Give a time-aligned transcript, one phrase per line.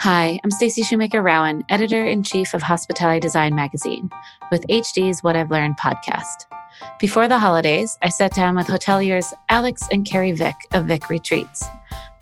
[0.00, 4.08] Hi, I'm Stacy Shoemaker Rawn, editor in chief of Hospitality Design Magazine,
[4.50, 6.46] with HD's What I've Learned podcast.
[6.98, 11.66] Before the holidays, I sat down with hoteliers Alex and Carrie Vik of Vik Retreats.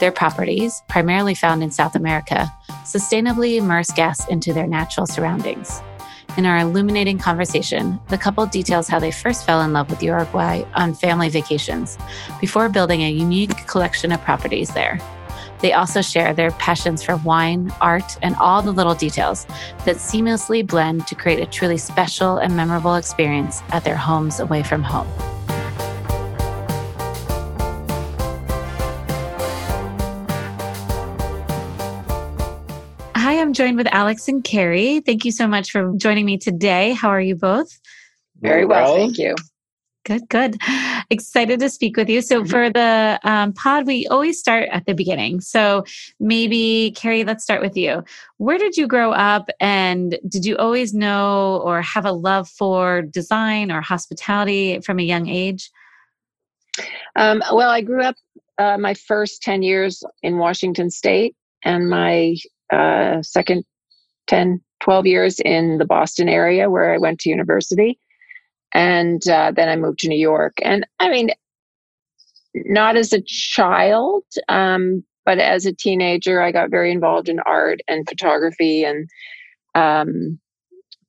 [0.01, 2.53] Their properties, primarily found in South America,
[2.83, 5.81] sustainably immerse guests into their natural surroundings.
[6.37, 10.65] In our illuminating conversation, the couple details how they first fell in love with Uruguay
[10.75, 11.97] on family vacations
[12.41, 14.99] before building a unique collection of properties there.
[15.61, 19.47] They also share their passions for wine, art, and all the little details
[19.85, 24.63] that seamlessly blend to create a truly special and memorable experience at their homes away
[24.63, 25.09] from home.
[33.17, 35.01] Hi, I'm joined with Alex and Carrie.
[35.01, 36.93] Thank you so much for joining me today.
[36.93, 37.79] How are you both?
[38.41, 39.35] Very well, thank you.
[40.09, 40.57] Good, good.
[41.11, 42.23] Excited to speak with you.
[42.23, 42.49] So, mm-hmm.
[42.49, 45.43] for the um, pod, we always start at the beginning.
[45.43, 45.85] So,
[46.19, 48.03] maybe, Carrie, let's start with you.
[48.39, 53.03] Where did you grow up, and did you always know or have a love for
[53.03, 55.71] design or hospitality from a young age?
[57.15, 58.17] Um, well, I grew up
[58.57, 61.37] uh, my first 10 years in Washington State,
[61.67, 62.35] and my
[62.73, 63.63] uh, second
[64.27, 67.99] 10, 12 years in the Boston area where I went to university
[68.75, 70.55] and uh, then I moved to New York.
[70.63, 71.31] And I mean,
[72.55, 77.81] not as a child, um, but as a teenager, I got very involved in art
[77.89, 79.09] and photography and
[79.75, 80.39] um,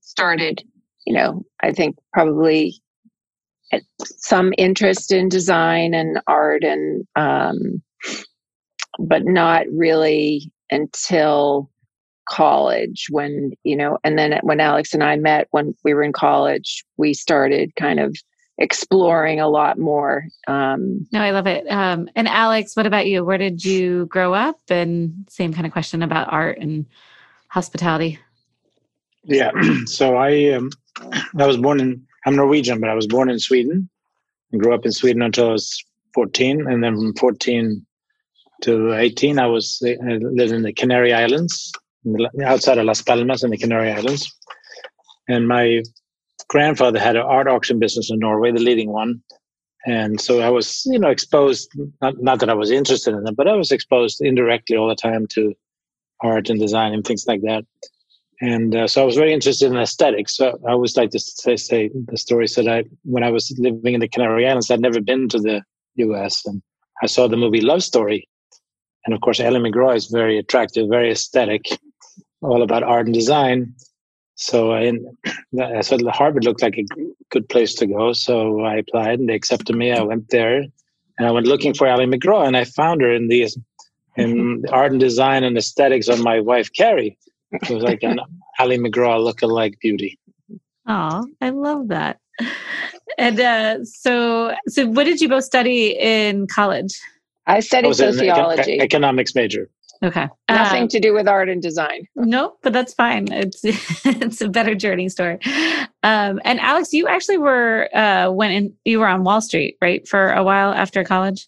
[0.02, 0.63] started,
[1.05, 2.81] you know, I think probably
[3.99, 7.81] some interest in design and art and um,
[8.99, 11.69] but not really until
[12.30, 16.13] college when you know and then when alex and i met when we were in
[16.13, 18.16] college we started kind of
[18.59, 21.66] exploring a lot more um no i love it.
[21.71, 23.23] Um and alex what about you?
[23.23, 24.59] Where did you grow up?
[24.69, 26.86] And same kind of question about art and
[27.47, 28.19] hospitality.
[29.23, 29.52] Yeah
[29.86, 30.69] so i um
[31.38, 33.89] i was born in i'm norwegian but i was born in sweden
[34.52, 35.83] and grew up in sweden until i was
[36.14, 37.86] 14 and then from 14
[38.64, 39.95] to 18 i was I
[40.39, 41.71] lived in the canary islands
[42.45, 44.32] outside of Las Palmas in the Canary Islands.
[45.27, 45.83] And my
[46.48, 49.21] grandfather had an art auction business in Norway, the leading one.
[49.86, 51.71] And so I was, you know, exposed,
[52.02, 54.95] not, not that I was interested in it, but I was exposed indirectly all the
[54.95, 55.54] time to
[56.21, 57.65] art and design and things like that.
[58.42, 60.36] And uh, so I was very interested in aesthetics.
[60.36, 63.93] So I always like to say, say the story said I, when I was living
[63.93, 65.61] in the Canary Islands, I'd never been to the
[65.95, 66.61] US and
[67.02, 68.27] I saw the movie Love Story.
[69.05, 71.66] And of course, Ali McGraw is very attractive, very aesthetic
[72.42, 73.73] all about art and design.
[74.36, 74.92] So I,
[75.61, 76.86] I said Harvard looked like a
[77.30, 78.14] good place to go.
[78.14, 79.92] So I applied and they accepted me.
[79.92, 80.64] I went there
[81.17, 83.48] and I went looking for Ali McGraw and I found her in the
[84.16, 87.17] in art and design and aesthetics of my wife Carrie.
[87.52, 88.20] It was like an
[88.60, 90.20] Ali McGraw look-alike beauty.
[90.88, 92.20] Oh, I love that.
[93.17, 96.99] And uh, so, so what did you both study in college?
[97.48, 99.70] I studied I sociology, econ- economics major.
[100.02, 100.30] Okay.
[100.49, 102.08] Nothing um, to do with art and design.
[102.15, 103.32] Nope, but that's fine.
[103.32, 103.61] It's
[104.05, 105.39] it's a better journey story.
[106.04, 108.73] Um, and Alex, you actually were uh, went in.
[108.86, 111.48] You were on Wall Street, right, for a while after college.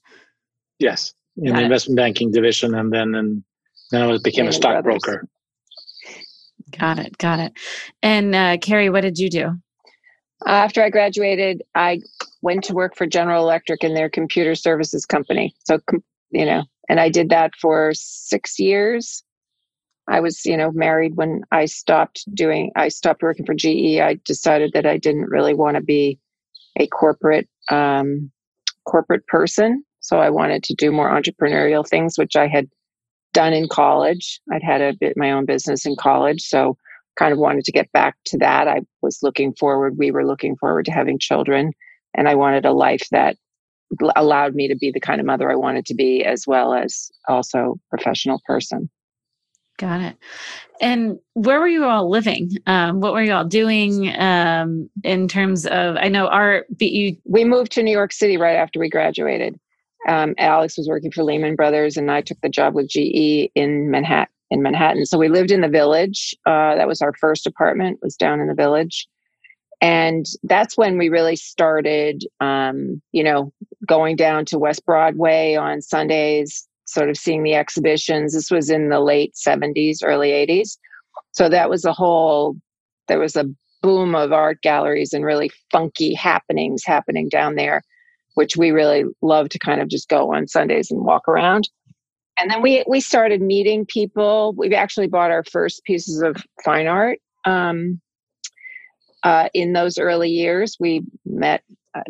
[0.80, 1.64] Yes, in Got the it.
[1.64, 3.44] investment banking division, and then and
[3.92, 5.28] then I became a stockbroker.
[6.78, 7.18] Got it.
[7.18, 7.54] Got it.
[8.02, 9.52] And uh, Carrie, what did you do?
[10.46, 12.02] After I graduated, I
[12.42, 15.54] went to work for General Electric in their computer services company.
[15.66, 15.80] So,
[16.32, 19.24] you know, and I did that for six years.
[20.10, 24.02] I was, you know, married when I stopped doing, I stopped working for GE.
[24.02, 26.20] I decided that I didn't really want to be
[26.78, 28.30] a corporate, um,
[28.86, 29.86] corporate person.
[30.02, 32.68] So I wanted to do more entrepreneurial things, which I had
[33.32, 34.42] done in college.
[34.52, 36.42] I'd had a bit my own business in college.
[36.42, 36.76] So
[37.18, 38.68] kind of wanted to get back to that.
[38.68, 41.72] I was looking forward, we were looking forward to having children.
[42.18, 43.38] And I wanted a life that
[44.16, 47.12] allowed me to be the kind of mother I wanted to be, as well as
[47.28, 48.90] also professional person.
[49.78, 50.18] Got it.
[50.80, 52.52] And where were you all living?
[52.68, 55.96] Um, what were you all doing um, in terms of?
[55.98, 56.66] I know our.
[56.80, 59.60] We moved to New York City right after we graduated.
[60.08, 63.90] Um, Alex was working for Lehman Brothers, and I took the job with GE in
[63.90, 64.34] Manhattan.
[64.52, 66.36] In Manhattan, so we lived in the village.
[66.46, 68.00] Uh, that was our first apartment.
[68.02, 69.08] Was down in the village,
[69.82, 73.52] and that's when we really started um, you know
[73.88, 78.90] going down to west broadway on sundays sort of seeing the exhibitions this was in
[78.90, 80.78] the late 70s early 80s
[81.32, 82.56] so that was a whole
[83.08, 83.46] there was a
[83.82, 87.82] boom of art galleries and really funky happenings happening down there
[88.36, 91.68] which we really love to kind of just go on sundays and walk around
[92.42, 94.54] and then we we started meeting people.
[94.58, 97.20] We've actually bought our first pieces of fine art.
[97.46, 98.02] Um,
[99.24, 101.64] uh, in those early years, we met.
[101.94, 102.02] Uh,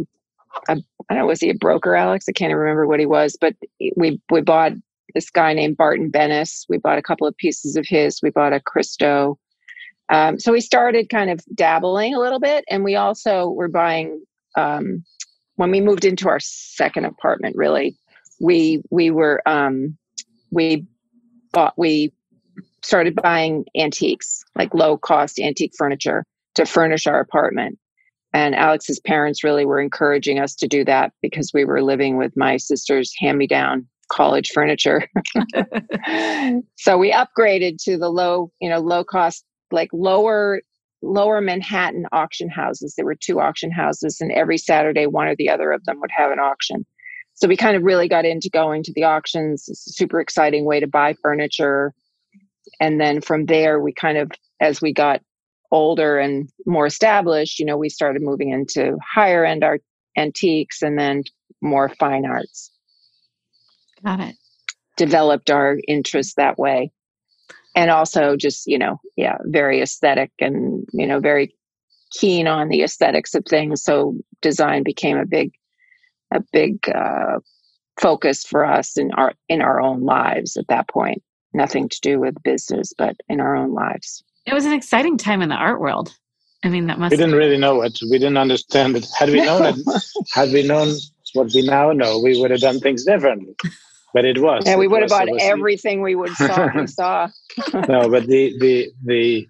[0.67, 2.25] a, I don't know, was he a broker, Alex?
[2.27, 3.55] I can't even remember what he was, but
[3.95, 4.73] we we bought
[5.13, 6.65] this guy named Barton Benes.
[6.69, 8.21] We bought a couple of pieces of his.
[8.21, 9.37] We bought a Christo.
[10.09, 14.23] Um, so we started kind of dabbling a little bit, and we also were buying.
[14.55, 15.03] Um,
[15.55, 17.97] when we moved into our second apartment, really,
[18.39, 19.97] we we were um,
[20.49, 20.85] we
[21.53, 22.13] bought we
[22.81, 26.25] started buying antiques, like low cost antique furniture
[26.56, 27.77] to furnish our apartment.
[28.33, 32.38] And Alex's parents really were encouraging us to do that because we were living with
[32.38, 35.07] my sister's hand me down college furniture.
[36.77, 40.62] so we upgraded to the low, you know, low cost, like lower
[41.03, 42.94] lower Manhattan auction houses.
[42.95, 46.12] There were two auction houses, and every Saturday, one or the other of them would
[46.15, 46.86] have an auction.
[47.33, 49.65] So we kind of really got into going to the auctions.
[49.68, 51.94] It's a super exciting way to buy furniture.
[52.80, 55.21] And then from there, we kind of, as we got
[55.71, 59.81] older and more established, you know, we started moving into higher end art
[60.18, 61.23] antiques and then
[61.62, 62.71] more fine arts.
[64.03, 64.35] Got it.
[64.97, 66.91] Developed our interest that way.
[67.75, 71.56] And also just, you know, yeah, very aesthetic and, you know, very
[72.12, 73.81] keen on the aesthetics of things.
[73.81, 75.53] So design became a big,
[76.31, 77.39] a big uh,
[78.00, 81.24] focus for us in our in our own lives at that point.
[81.53, 84.24] Nothing to do with business, but in our own lives.
[84.45, 86.15] It was an exciting time in the art world.
[86.63, 87.11] I mean, that must.
[87.11, 87.97] We didn't really know it.
[88.09, 89.07] We didn't understand it.
[89.17, 89.75] Had we known it,
[90.31, 90.95] had we known
[91.33, 93.55] what we now know, we would have done things differently.
[94.13, 94.63] But it was.
[94.65, 96.69] Yeah, we would have was, bought everything we would saw.
[96.75, 97.29] we saw.
[97.73, 99.47] no, but the the the,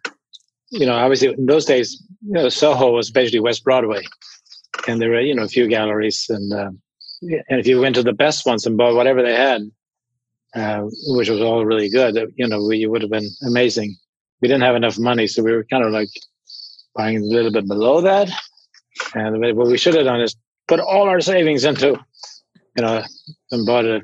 [0.70, 4.06] you know, obviously in those days, you know, Soho was basically West Broadway,
[4.88, 6.72] and there were you know a few galleries, and uh,
[7.22, 9.64] and if you went to the best ones and bought whatever they had,
[10.56, 13.98] uh, which was all really good, you know, we would have been amazing
[14.42, 16.10] we didn't have enough money, so we were kind of like
[16.96, 18.30] buying a little bit below that.
[19.16, 20.36] And what we should have done is
[20.68, 22.00] put all our savings into,
[22.76, 23.04] you know,
[23.52, 24.02] and bought a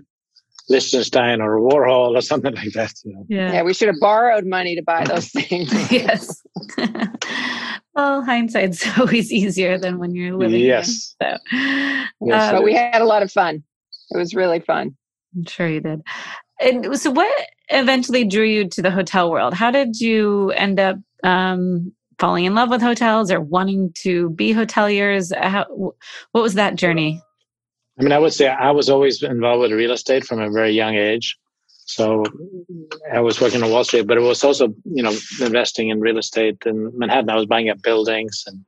[0.70, 2.94] Lichtenstein or a Warhol or something like that.
[3.04, 3.26] You know?
[3.30, 5.72] Yeah, yeah, we should have borrowed money to buy those things.
[5.92, 6.42] yes.
[7.96, 10.62] well, hindsight's always easier than when you're living.
[10.62, 11.16] Yes.
[11.22, 11.58] In, so.
[12.22, 12.50] yes.
[12.50, 13.64] Um, but we had a lot of fun.
[14.10, 14.96] It was really fun.
[15.36, 16.02] I'm sure you did.
[16.60, 17.32] And so, what
[17.70, 19.54] eventually drew you to the hotel world?
[19.54, 24.54] How did you end up um, falling in love with hotels or wanting to be
[24.54, 25.36] hoteliers?
[25.36, 25.66] How,
[26.32, 27.22] what was that journey?
[28.00, 30.72] I mean, I would say I was always involved with real estate from a very
[30.72, 31.36] young age.
[31.86, 32.26] So
[33.12, 36.18] I was working on Wall Street, but it was also, you know, investing in real
[36.18, 37.30] estate in Manhattan.
[37.30, 38.66] I was buying up buildings, and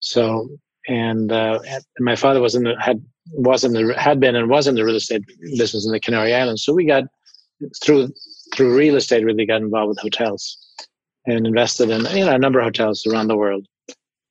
[0.00, 0.48] so
[0.88, 1.60] and uh,
[1.98, 4.84] my father was in the, had was in the had been and was in the
[4.84, 5.22] real estate
[5.56, 6.64] business in the Canary Islands.
[6.64, 7.04] So we got
[7.82, 8.12] through
[8.54, 10.58] through real estate really got involved with hotels
[11.26, 13.66] and invested in you know a number of hotels around the world.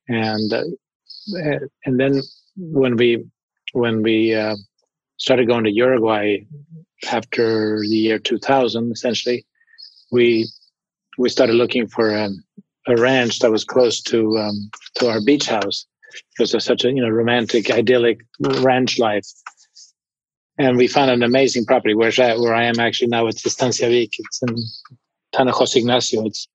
[0.07, 0.63] And uh,
[1.85, 2.21] and then
[2.57, 3.25] when we
[3.73, 4.55] when we uh,
[5.17, 6.39] started going to Uruguay
[7.11, 9.45] after the year 2000, essentially,
[10.11, 10.47] we
[11.17, 12.43] we started looking for um,
[12.87, 15.85] a ranch that was close to um, to our beach house
[16.31, 19.27] because of such a you know romantic, idyllic ranch life.
[20.57, 23.27] And we found an amazing property where I, where I am actually now.
[23.27, 24.11] It's Estancia Vik.
[24.17, 24.55] It's in
[25.31, 26.25] Tanna José Ignacio.
[26.25, 26.47] It's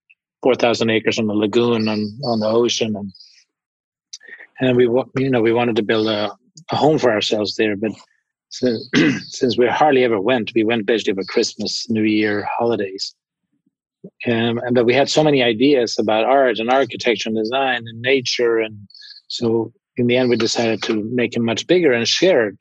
[0.43, 3.13] four thousand acres on the lagoon on on the ocean, and
[4.61, 4.85] and we
[5.17, 6.31] you know we wanted to build a,
[6.71, 7.93] a home for ourselves there, but
[8.55, 8.89] since,
[9.29, 13.15] since we hardly ever went, we went basically for Christmas, New Year, holidays.
[14.27, 18.01] Um, and but we had so many ideas about art and architecture and design and
[18.03, 18.77] nature and
[19.35, 22.57] so in the end, we decided to make it much bigger and share it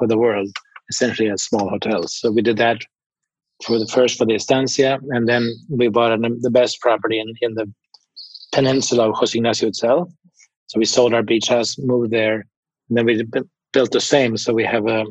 [0.00, 0.48] with the world,
[0.90, 2.18] essentially as small hotels.
[2.18, 2.78] So we did that
[3.64, 7.54] for the first for the estancia, and then we bought the best property in, in
[7.54, 7.72] the
[8.52, 10.08] peninsula of Jose Ignacio itself.
[10.66, 12.44] So we sold our beach house, moved there,
[12.88, 13.22] and then we
[13.72, 14.36] built the same.
[14.36, 15.04] So we have a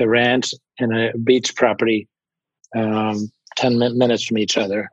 [0.00, 2.08] a ranch and a beach property,
[2.74, 4.90] um, ten minutes from each other.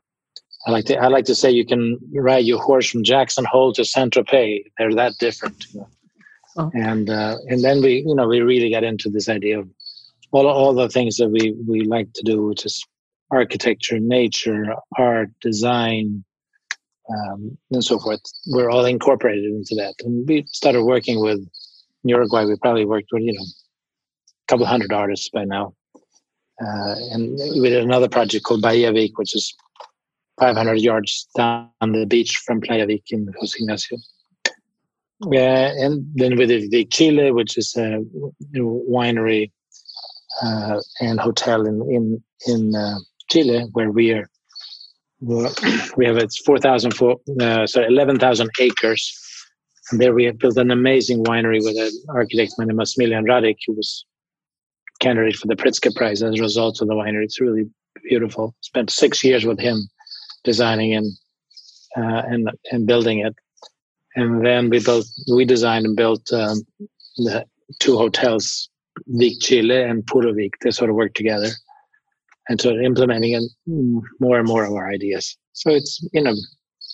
[0.66, 3.72] I like to I like to say you can ride your horse from Jackson Hole
[3.74, 4.64] to Saint Tropez.
[4.78, 5.66] They're that different.
[6.58, 6.72] Oh.
[6.74, 9.70] And uh, and then we you know we really got into this idea of
[10.32, 12.84] all all the things that we we like to do, which is
[13.32, 16.24] architecture, nature, art, design,
[17.10, 18.22] um, and so forth.
[18.48, 21.48] We're all incorporated into that, and we started working with
[22.04, 22.46] Uruguay.
[22.46, 25.76] We probably worked with you know a couple hundred artists by now,
[26.60, 29.54] uh, and we did another project called Bahia Vik, which is
[30.40, 33.98] 500 yards down the beach from Playa Vik in Jose Ignacio.
[35.24, 38.04] Uh, and then with the, Vik Chile, which is a
[38.54, 39.52] winery
[40.44, 43.00] uh, and hotel in in in uh,
[43.30, 44.28] Chile, where we are.
[45.98, 49.02] We have it's four thousand four, uh, sorry, eleven thousand acres,
[49.90, 53.74] and there we have built an amazing winery with an architect named Smiljan Radic, who
[53.74, 54.06] was
[55.00, 57.24] candidate for the Pritzker Prize as a result of the winery.
[57.24, 57.70] It's really
[58.04, 58.54] beautiful.
[58.60, 59.88] Spent six years with him
[60.46, 61.12] designing and
[61.98, 63.36] uh, and and building it,
[64.16, 66.62] and then we built we designed and built um,
[67.18, 67.46] the
[67.80, 68.70] two hotels,
[69.08, 70.54] Vik Chile and Puro Vik.
[70.62, 71.50] They sort of work together,
[72.48, 73.50] and so implementing and
[74.20, 75.38] more and more of our ideas.
[75.54, 76.36] So it's you know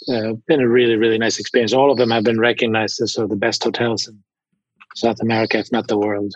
[0.10, 1.74] uh, been a really really nice experience.
[1.74, 4.17] All of them have been recognized as sort of the best hotels in
[4.96, 6.34] South America, if not the world.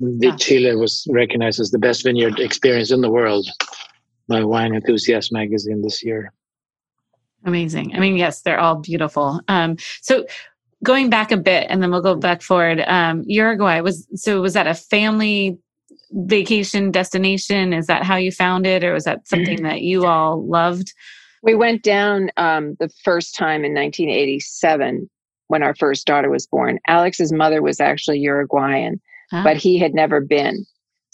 [0.00, 0.36] Vik ah.
[0.36, 3.48] Chile was recognized as the best vineyard experience in the world
[4.28, 6.32] by Wine Enthusiast magazine this year.
[7.46, 7.94] Amazing.
[7.94, 9.40] I mean, yes, they're all beautiful.
[9.48, 10.26] Um, so
[10.82, 12.82] going back a bit and then we'll go back forward.
[12.86, 15.56] Um, Uruguay was, so was that a family
[16.12, 17.72] vacation destination?
[17.72, 18.84] Is that how you found it?
[18.84, 20.92] Or was that something that you all loved?
[21.42, 25.08] We went down um, the first time in 1987
[25.46, 26.80] when our first daughter was born.
[26.88, 29.00] Alex's mother was actually Uruguayan,
[29.32, 29.44] ah.
[29.44, 30.66] but he had never been.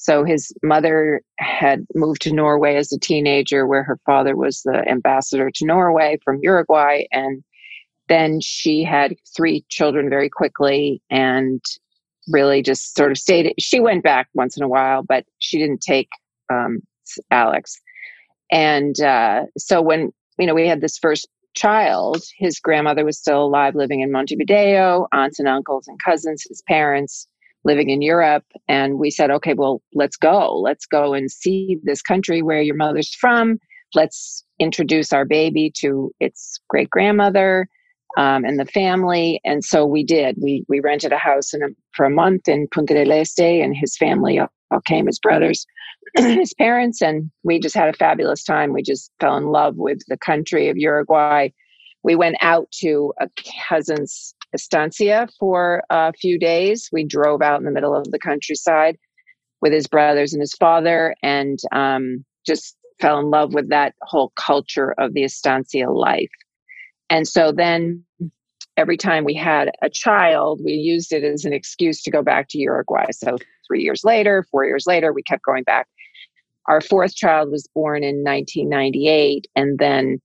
[0.02, 4.82] So his mother had moved to Norway as a teenager, where her father was the
[4.88, 7.04] ambassador to Norway from Uruguay.
[7.12, 7.44] And
[8.09, 11.62] then she had three children very quickly and
[12.26, 13.54] really just sort of stayed.
[13.61, 16.09] She went back once in a while, but she didn't take
[16.52, 16.80] um,
[17.30, 17.80] Alex.
[18.50, 23.44] And uh, so when, you know, we had this first child, his grandmother was still
[23.44, 27.28] alive, living in Montevideo, aunts and uncles and cousins, his parents
[27.64, 28.45] living in Europe.
[28.69, 30.57] And we said, okay, well, let's go.
[30.59, 33.59] Let's go and see this country where your mother's from.
[33.95, 37.69] Let's introduce our baby to its great grandmother
[38.16, 39.40] um, and the family.
[39.45, 40.37] And so we did.
[40.40, 41.59] We we rented a house a,
[41.92, 45.66] for a month in Punta del Este, and his family all, all came, his brothers,
[46.16, 48.73] his parents, and we just had a fabulous time.
[48.73, 51.49] We just fell in love with the country of Uruguay.
[52.02, 53.28] We went out to a
[53.69, 56.88] cousin's estancia for a few days.
[56.92, 58.99] We drove out in the middle of the countryside
[59.61, 64.32] with his brothers and his father and um, just fell in love with that whole
[64.37, 66.30] culture of the estancia life.
[67.11, 68.04] And so then
[68.76, 72.49] every time we had a child, we used it as an excuse to go back
[72.50, 73.06] to Uruguay.
[73.12, 75.88] So three years later, four years later, we kept going back.
[76.66, 79.47] Our fourth child was born in 1998.
[79.56, 80.21] And then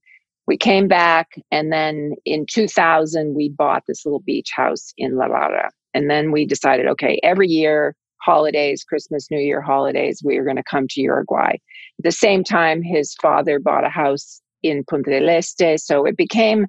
[0.47, 5.27] we came back and then in 2000 we bought this little beach house in La
[5.27, 5.69] Barra.
[5.93, 10.57] And then we decided, okay, every year, holidays, Christmas, New Year holidays, we are going
[10.57, 11.51] to come to Uruguay.
[11.53, 15.77] At the same time, his father bought a house in Punta del Este.
[15.77, 16.65] So it became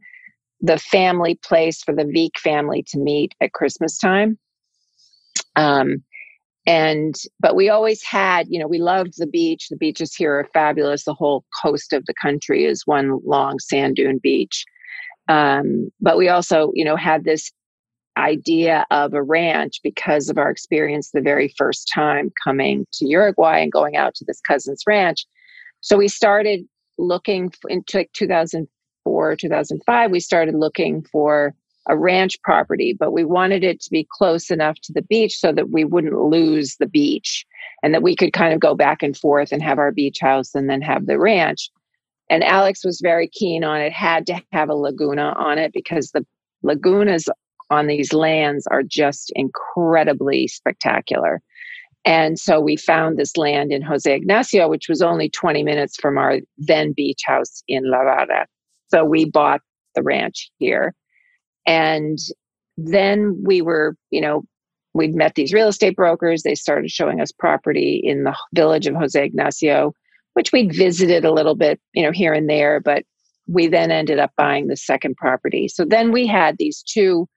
[0.61, 4.39] the family place for the Vik family to meet at Christmas time.
[5.57, 6.03] Um,
[6.69, 9.69] and but we always had you know we loved the beach.
[9.71, 11.05] The beaches here are fabulous.
[11.05, 14.67] The whole coast of the country is one long sand dune beach.
[15.29, 17.51] Um, but we also you know had this
[18.19, 23.61] idea of a ranch because of our experience the very first time coming to uruguay
[23.61, 25.25] and going out to this cousin's ranch.
[25.81, 26.67] So we started
[26.99, 31.55] looking into 2004 2005 we started looking for
[31.89, 35.53] a ranch property, but we wanted it to be close enough to the beach so
[35.53, 37.47] that we wouldn't lose the beach
[37.83, 40.55] and that we could kind of go back and forth and have our beach house
[40.55, 41.71] and then have the ranch.
[42.31, 46.11] And Alex was very keen on it, had to have a laguna on it because
[46.11, 46.27] the
[46.65, 47.27] lagunas
[47.71, 51.41] on these lands are just incredibly spectacular.
[52.05, 56.17] And so we found this land in Jose Ignacio, which was only 20 minutes from
[56.17, 58.47] our then beach house in La Barra.
[58.91, 59.61] So we bought
[59.95, 60.95] the ranch here.
[61.69, 62.19] And
[62.79, 64.43] then we were, you know,
[64.95, 66.43] we'd met these real estate brokers.
[66.43, 69.93] They started showing us property in the village of Jose Ignacio,
[70.33, 73.05] which we'd visited a little bit, you know, here and there, but
[73.47, 75.69] we then ended up buying the second property.
[75.69, 77.29] So then we had these two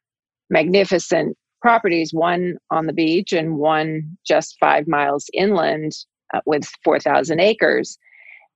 [0.49, 5.91] magnificent properties, one on the beach and one just five miles inland
[6.33, 7.97] uh, with 4,000 acres.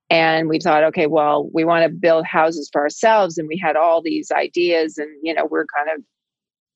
[0.09, 3.37] And we thought, okay, well, we want to build houses for ourselves.
[3.37, 4.97] And we had all these ideas.
[4.97, 6.03] And, you know, we're kind of,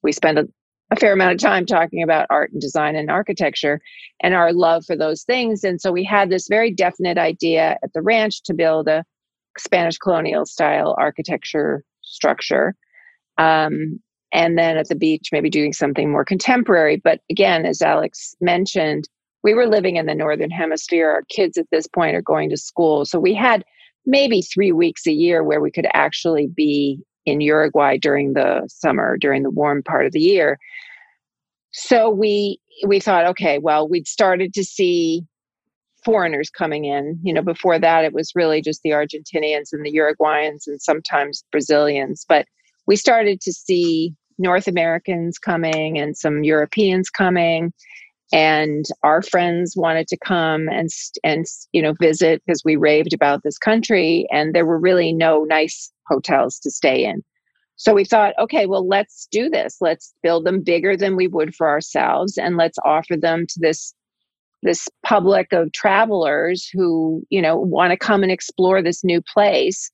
[0.01, 0.45] we spend a,
[0.91, 3.79] a fair amount of time talking about art and design and architecture
[4.21, 5.63] and our love for those things.
[5.63, 9.03] And so we had this very definite idea at the ranch to build a
[9.59, 12.75] Spanish colonial style architecture structure.
[13.37, 13.99] Um,
[14.31, 16.97] and then at the beach, maybe doing something more contemporary.
[16.97, 19.07] But again, as Alex mentioned,
[19.43, 22.57] we were living in the northern hemisphere our kids at this point are going to
[22.57, 23.63] school so we had
[24.05, 29.17] maybe three weeks a year where we could actually be in uruguay during the summer
[29.17, 30.57] during the warm part of the year
[31.71, 35.23] so we we thought okay well we'd started to see
[36.03, 37.19] foreigners coming in.
[37.23, 41.43] You know, before that, it was really just the Argentinians and the Uruguayans and sometimes
[41.51, 42.25] Brazilians.
[42.27, 42.45] But
[42.87, 47.73] we started to see North Americans coming and some Europeans coming.
[48.31, 50.89] And our friends wanted to come and
[51.23, 55.43] and you know visit because we raved about this country, and there were really no
[55.45, 57.23] nice hotels to stay in.
[57.75, 59.77] So we thought, okay, well, let's do this.
[59.79, 63.93] Let's build them bigger than we would for ourselves, and let's offer them to this
[64.61, 69.89] this public of travelers who you know want to come and explore this new place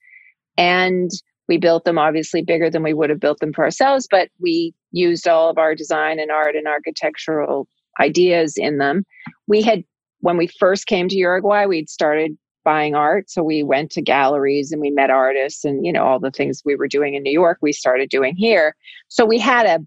[0.58, 1.12] and
[1.48, 4.74] we built them obviously bigger than we would have built them for ourselves but we
[4.92, 7.68] used all of our design and art and architectural
[8.00, 9.06] ideas in them.
[9.48, 9.84] We had
[10.20, 13.30] when we first came to uruguay we'd started buying art.
[13.30, 16.64] So we went to galleries and we met artists and you know all the things
[16.66, 18.76] we were doing in new york we started doing here.
[19.08, 19.80] So we had a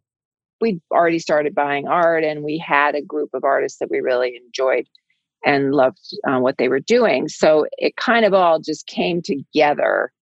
[0.60, 4.40] we'd already started buying art and we had a group of artists that we really
[4.44, 4.86] enjoyed
[5.44, 7.28] and loved uh, what they were doing.
[7.28, 10.12] So it kind of all just came together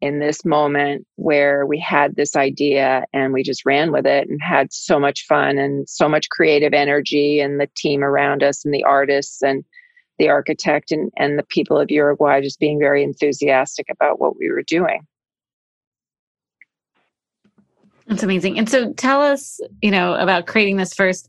[0.00, 4.40] in this moment where we had this idea and we just ran with it and
[4.42, 8.74] had so much fun and so much creative energy and the team around us and
[8.74, 9.64] the artists and
[10.18, 14.50] the architect and, and the people of Uruguay just being very enthusiastic about what we
[14.50, 15.00] were doing.
[18.06, 18.58] That's amazing.
[18.58, 21.28] And so tell us, you know, about creating this first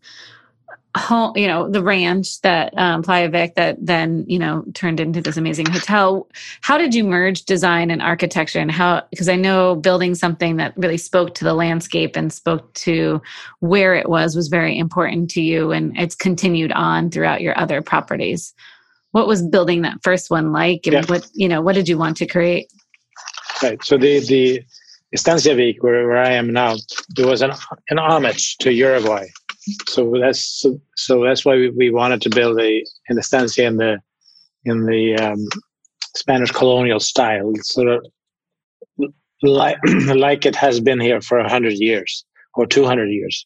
[0.97, 5.21] home, you know, the ranch that um, Playa Vik that then, you know, turned into
[5.21, 6.27] this amazing hotel.
[6.61, 10.75] How did you merge design and architecture and how, because I know building something that
[10.77, 13.21] really spoke to the landscape and spoke to
[13.59, 17.81] where it was was very important to you and it's continued on throughout your other
[17.81, 18.53] properties.
[19.11, 21.05] What was building that first one like and yeah.
[21.05, 22.71] what, you know, what did you want to create?
[23.63, 23.83] Right.
[23.83, 24.63] So the, the,
[25.13, 26.75] Estancia Vik, where, where I am now,
[27.17, 27.51] it was an,
[27.89, 29.27] an homage to Uruguay.
[29.87, 33.77] So that's so, so that's why we, we, wanted to build a an estancia in
[33.77, 33.99] the
[34.63, 35.45] in the um,
[36.15, 38.05] Spanish colonial style, sort of
[39.41, 39.77] like
[40.15, 42.25] like it has been here for hundred years
[42.55, 43.45] or two hundred years.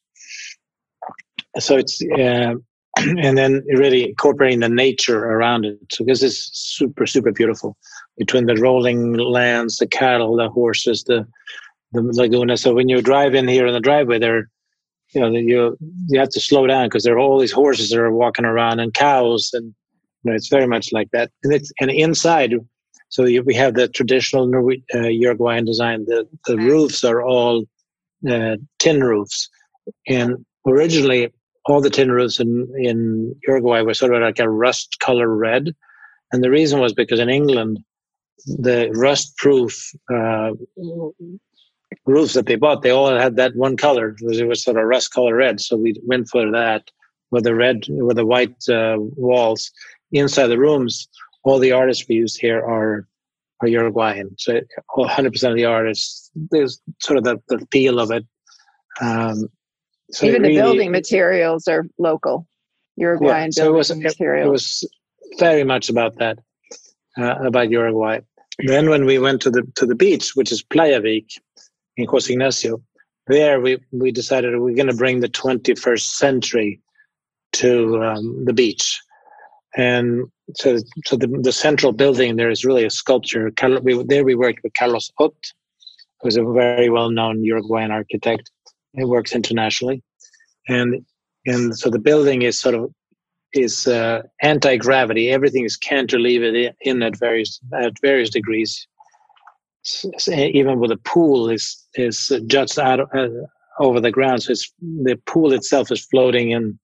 [1.59, 2.53] So it's uh,
[2.97, 5.79] and then really incorporating the nature around it.
[5.91, 7.77] So this is super super beautiful
[8.17, 11.25] between the rolling lands, the cattle, the horses, the
[11.93, 12.57] the laguna.
[12.57, 14.49] So when you drive in here in the driveway, there,
[15.13, 17.99] you know, you you have to slow down because there are all these horses that
[17.99, 19.73] are walking around and cows, and
[20.23, 21.31] you know, it's very much like that.
[21.43, 22.53] And it's and inside,
[23.09, 26.05] so you, we have the traditional Norwe- uh, Uruguayan design.
[26.05, 27.65] The the roofs are all
[28.29, 29.49] uh, tin roofs,
[30.07, 31.33] and originally
[31.65, 35.73] all the tin roofs in in Uruguay were sort of like a rust color red.
[36.33, 37.79] And the reason was because in England,
[38.45, 40.51] the rust proof uh,
[42.05, 44.09] roofs that they bought, they all had that one color.
[44.09, 45.59] It was, it was sort of rust color red.
[45.59, 46.89] So we went for that
[47.31, 49.71] with the red, with the white uh, walls.
[50.11, 51.07] Inside the rooms,
[51.43, 53.07] all the artists we used here are
[53.61, 54.35] are Uruguayan.
[54.37, 54.59] So
[54.97, 58.25] 100% of the artists, there's sort of the, the feel of it.
[58.99, 59.47] Um,
[60.09, 62.47] so Even the really, building materials are local,
[62.97, 64.45] Uruguayan yeah, so building it was, materials.
[64.45, 64.89] It, it was
[65.39, 66.39] very much about that,
[67.17, 68.19] uh, about Uruguay.
[68.59, 71.29] Then when we went to the to the beach, which is Playa Vik
[71.97, 72.81] in Jose Ignacio,
[73.27, 76.81] there we, we decided we're going to bring the 21st century
[77.53, 78.99] to um, the beach.
[79.75, 80.25] And
[80.55, 83.51] so, so the, the central building there is really a sculpture.
[83.83, 85.33] We, there we worked with Carlos Ott,
[86.21, 88.51] who's a very well-known Uruguayan architect.
[88.93, 90.03] He works internationally,
[90.67, 91.05] and
[91.45, 92.91] and so the building is sort of
[93.53, 95.29] is uh, anti-gravity.
[95.29, 98.87] Everything is cantilevered in at various at various degrees.
[100.27, 103.29] Even with a pool is is juts out uh,
[103.79, 106.77] over the ground, so it's the pool itself is floating in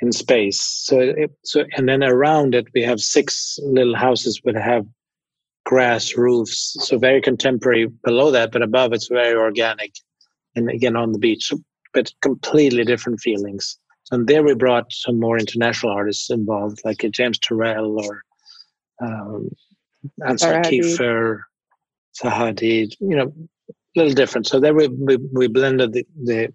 [0.00, 0.60] in space.
[0.60, 4.86] So it, so and then around it we have six little houses that have
[5.64, 6.76] grass roofs.
[6.80, 9.92] So very contemporary below that, but above it's very organic,
[10.54, 11.52] and again on the beach,
[11.92, 13.78] but completely different feelings.
[14.10, 18.22] And there we brought some more international artists involved, like James Turrell or
[19.02, 19.50] um,
[20.24, 21.40] Anselm Kiefer,
[22.22, 23.32] Sahadi, you know,
[23.68, 24.46] a little different.
[24.46, 26.52] So there we, we, we blended the, the,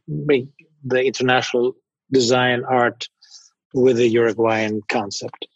[0.83, 1.73] the international
[2.11, 3.07] design art
[3.73, 5.47] with the Uruguayan concept.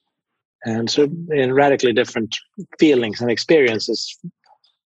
[0.64, 2.36] And so in radically different
[2.80, 4.18] feelings and experiences.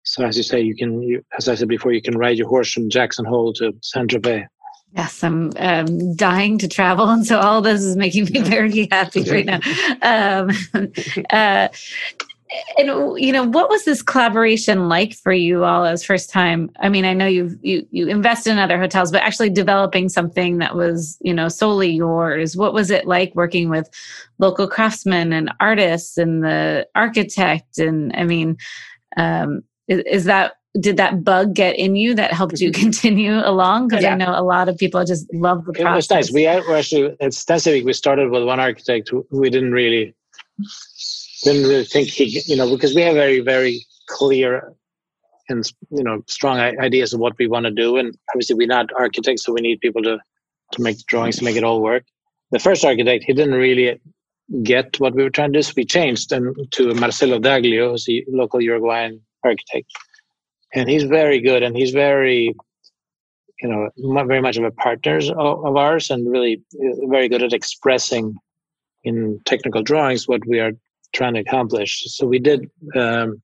[0.02, 2.48] So as you say, you can, you, as I said before, you can ride your
[2.48, 4.46] horse from Jackson Hole to Saint Tropez
[4.92, 9.22] Yes, I'm um, dying to travel, and so all this is making me very happy
[9.22, 9.60] right now.
[10.02, 10.50] Um,
[11.30, 11.68] uh,
[12.78, 16.70] and you know what was this collaboration like for you all as first time?
[16.80, 20.58] I mean i know you've you you invested in other hotels but actually developing something
[20.58, 22.56] that was you know solely yours.
[22.56, 23.88] What was it like working with
[24.38, 27.78] local craftsmen and artists and the architect?
[27.78, 28.56] And i mean
[29.16, 33.88] um is, is that did that bug get in you that helped you continue along?
[33.88, 34.12] Because yeah.
[34.12, 35.92] i know a lot of people just love the process.
[35.92, 36.32] it was nice.
[36.32, 40.14] We actually at Estancia Vik we started with one architect who we didn't really
[41.44, 44.74] didn't really think he, you know, because we have very, very clear
[45.50, 48.92] and you know strong ideas of what we want to do, and obviously we're not
[48.96, 50.18] architects, so we need people to
[50.72, 52.04] to make drawings to make it all work.
[52.52, 54.00] The first architect, he didn't really
[54.62, 58.08] get what we were trying to do, so we changed and to Marcelo Daglio, who's
[58.08, 59.90] a local Uruguayan architect,
[60.74, 62.54] and he's very good, and he's very
[63.60, 63.90] you know
[64.24, 68.34] very much of a partner of ours and really uh, very good at expressing
[69.04, 70.72] in technical drawings what we are
[71.12, 72.04] trying to accomplish.
[72.06, 73.42] So we did um,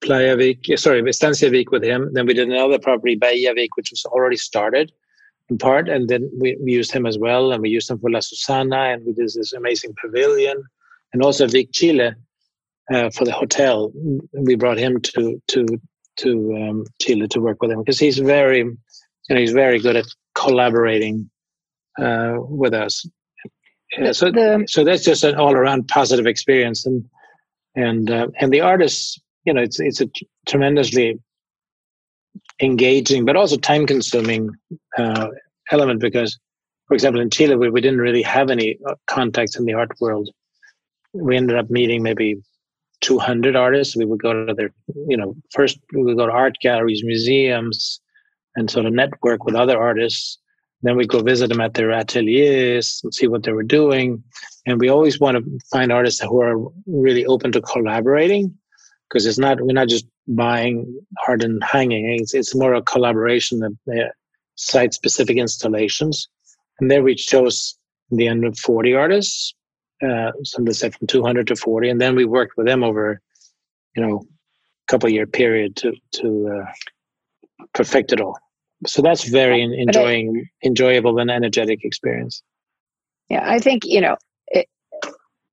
[0.00, 2.12] Playa Vik, sorry, Estancia Vik with him.
[2.12, 4.92] Then we did another property, Bahia Vik, which was already started
[5.48, 5.88] in part.
[5.88, 7.52] And then we, we, used him as well.
[7.52, 8.92] And we used him for La Susana.
[8.92, 10.62] And we did this amazing pavilion.
[11.12, 12.12] And also Vik Chile
[12.92, 13.92] uh, for the hotel.
[14.32, 15.66] We brought him to, to,
[16.18, 18.76] to um, Chile to work with him because he's very, you
[19.30, 21.30] know, he's very good at collaborating
[21.98, 23.06] uh, with us
[23.98, 27.04] yeah, so the, so that's just an all around positive experience, and
[27.74, 30.08] and uh, and the artists, you know, it's it's a
[30.46, 31.18] tremendously
[32.60, 34.50] engaging but also time consuming
[34.98, 35.28] uh,
[35.70, 36.38] element because,
[36.88, 39.90] for example, in Chile we, we didn't really have any uh, contacts in the art
[40.00, 40.28] world.
[41.12, 42.36] We ended up meeting maybe
[43.00, 43.96] 200 artists.
[43.96, 44.70] We would go to their,
[45.08, 48.00] you know, first we would go to art galleries, museums,
[48.54, 50.38] and sort of network with other artists
[50.82, 54.22] then we go visit them at their ateliers and see what they were doing.
[54.66, 58.56] And we always want to find artists who are really open to collaborating
[59.08, 62.18] because it's not we're not just buying art and hanging.
[62.20, 64.08] It's it's more a collaboration of uh,
[64.56, 66.28] site specific installations.
[66.80, 67.78] And there we chose
[68.10, 69.54] the end of 40 artists.
[70.06, 73.18] Uh, some said from 200 to 40, and then we worked with them over,
[73.94, 78.38] you know, a couple year period to to uh, perfect it all
[78.86, 82.42] so that's very enjoying I, enjoyable and energetic experience.
[83.28, 84.16] Yeah i think you know
[84.48, 84.68] it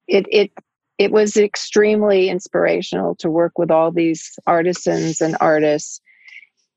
[0.08, 0.52] it it
[0.98, 6.02] it was extremely inspirational to work with all these artisans and artists.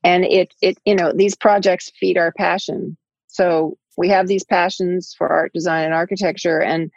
[0.03, 2.97] And it it you know these projects feed our passion.
[3.27, 6.61] So we have these passions for art design and architecture.
[6.61, 6.91] And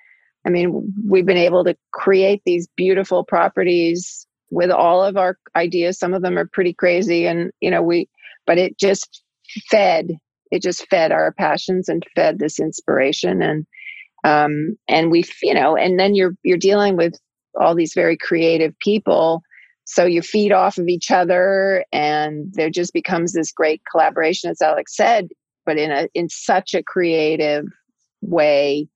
[0.46, 6.00] i mean we've been able to create these beautiful properties with all of our ideas.
[6.00, 8.10] Some of them are pretty crazy and you know we
[8.46, 9.24] but it just
[9.70, 10.12] fed
[10.52, 13.42] it just fed our passions and fed this inspiration.
[13.42, 13.66] And
[14.24, 17.14] um and we you know and then you're you're dealing with
[17.60, 19.42] all these very creative people.
[19.86, 24.62] So you feed off of each other and there just becomes this great collaboration as
[24.62, 25.30] alex said
[25.70, 27.66] but in a in such a creative
[28.22, 28.88] way.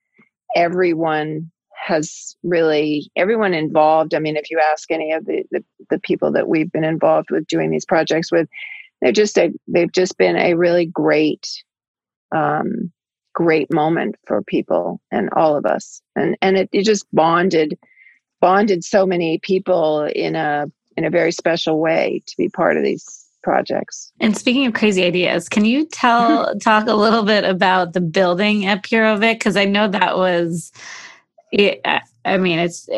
[0.55, 1.51] Everyone
[1.85, 4.15] has really everyone involved.
[4.15, 7.29] I mean if you ask any of the, the, the people that we've been involved
[7.29, 8.49] with doing these projects with
[9.03, 11.47] they're just a they've just been a really great
[12.33, 12.91] um,
[13.33, 17.77] great moment for people and all of us and and it, it just bonded
[18.41, 22.83] bonded so many people in a in a very special way to be part of
[22.83, 24.11] these projects.
[24.19, 28.65] And speaking of crazy ideas, can you tell talk a little bit about the building
[28.65, 29.39] at Puro Vik?
[29.39, 30.71] Because I know that was
[31.53, 31.85] it,
[32.25, 32.89] I mean, it's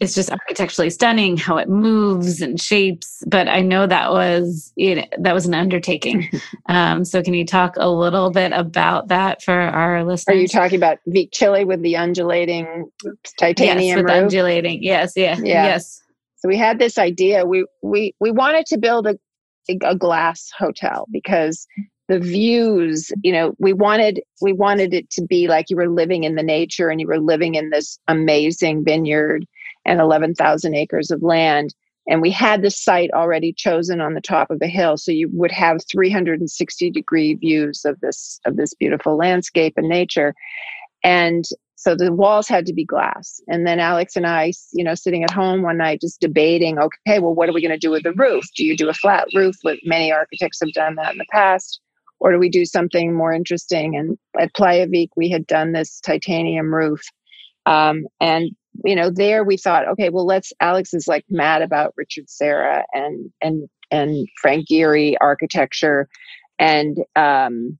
[0.00, 3.22] it's just architecturally stunning how it moves and shapes.
[3.26, 6.28] But I know that was you know, that was an undertaking.
[6.66, 10.36] Um, so, can you talk a little bit about that for our listeners?
[10.36, 12.88] Are you talking about Vik Chile with the undulating
[13.38, 14.14] titanium yes, with roof?
[14.14, 14.80] undulating.
[14.80, 16.00] Yes, yeah, yeah, yes.
[16.36, 17.44] So we had this idea.
[17.44, 19.18] We we we wanted to build a
[19.82, 21.66] a glass hotel because
[22.10, 26.24] the views you know we wanted we wanted it to be like you were living
[26.24, 29.46] in the nature and you were living in this amazing vineyard
[29.84, 31.74] and 11,000 acres of land.
[32.08, 35.28] And we had the site already chosen on the top of a hill so you
[35.32, 40.34] would have 360 degree views of this of this beautiful landscape and nature.
[41.04, 41.44] And
[41.76, 43.40] so the walls had to be glass.
[43.46, 47.20] And then alex and i you know sitting at home one night just debating okay
[47.20, 48.44] well what are we going to do with the roof?
[48.56, 51.80] Do you do a flat roof what many architects have done that in the past
[52.20, 53.96] or do we do something more interesting?
[53.96, 57.02] And at Playa Vik, we had done this titanium roof.
[57.66, 58.50] Um, and
[58.84, 60.52] you know, there we thought, okay, well, let's.
[60.60, 66.08] Alex is like mad about Richard Serra and and and Frank Gehry architecture,
[66.58, 67.78] and um,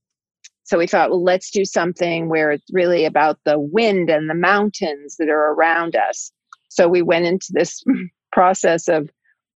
[0.64, 4.34] so we thought, well, let's do something where it's really about the wind and the
[4.34, 6.30] mountains that are around us.
[6.68, 7.82] So we went into this
[8.32, 9.10] process of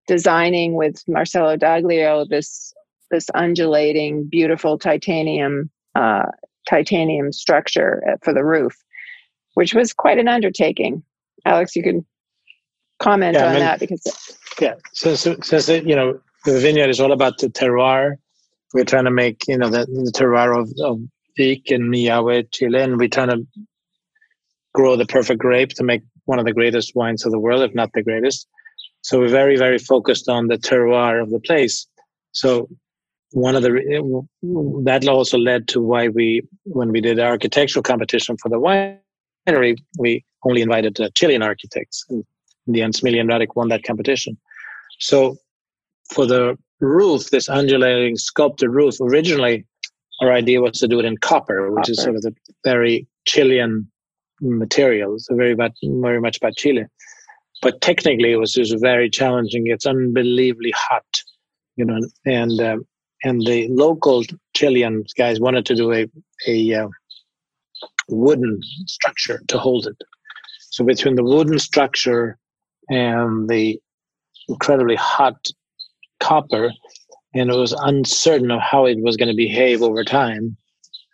[0.08, 2.74] designing with Marcelo Daglio this
[3.14, 6.26] this undulating, beautiful titanium uh,
[6.68, 8.74] titanium structure for the roof,
[9.54, 11.02] which was quite an undertaking.
[11.46, 12.04] Alex, you can
[12.98, 16.90] comment yeah, on I mean, that because yeah, so, so, so, you know the vineyard
[16.90, 18.16] is all about the terroir.
[18.72, 20.98] We're trying to make you know the, the terroir of, of
[21.36, 23.46] Vik and Millahue, Chile, and we're trying to
[24.72, 27.74] grow the perfect grape to make one of the greatest wines of the world, if
[27.74, 28.48] not the greatest.
[29.02, 31.86] So we're very, very focused on the terroir of the place.
[32.32, 32.68] So
[33.34, 34.26] one of the
[34.84, 39.76] that also led to why we, when we did the architectural competition for the winery,
[39.98, 42.04] we only invited uh, Chilean architects.
[42.08, 42.24] And
[42.68, 44.38] in the end, Smiljan Radic won that competition.
[45.00, 45.36] So
[46.12, 49.66] for the roof, this undulating sculpted roof, originally
[50.22, 51.90] our idea was to do it in copper, which copper.
[51.90, 53.90] is sort of the very Chilean
[54.40, 55.16] material.
[55.18, 56.86] So very much, very much about Chile.
[57.62, 59.66] But technically, it was just very challenging.
[59.66, 61.04] It's unbelievably hot,
[61.74, 62.86] you know, and um,
[63.24, 64.22] and the local
[64.54, 66.06] Chilean guys wanted to do a
[66.46, 66.88] a uh,
[68.08, 69.96] wooden structure to hold it.
[70.70, 72.38] So between the wooden structure
[72.88, 73.80] and the
[74.48, 75.36] incredibly hot
[76.20, 76.70] copper,
[77.34, 80.56] and it was uncertain of how it was going to behave over time,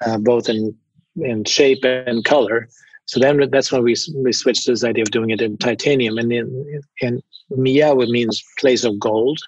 [0.04, 0.74] uh, both in
[1.16, 2.68] in shape and color.
[3.06, 6.18] So then that's when we we switched to this idea of doing it in titanium,
[6.18, 9.38] and in in Millahue means place of gold.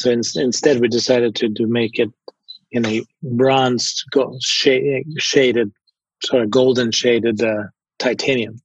[0.00, 2.10] So in, instead, we decided to to make it
[2.72, 4.04] in a bronze
[4.40, 5.72] shaded,
[6.22, 7.64] sort of golden shaded uh,
[7.98, 8.56] titanium.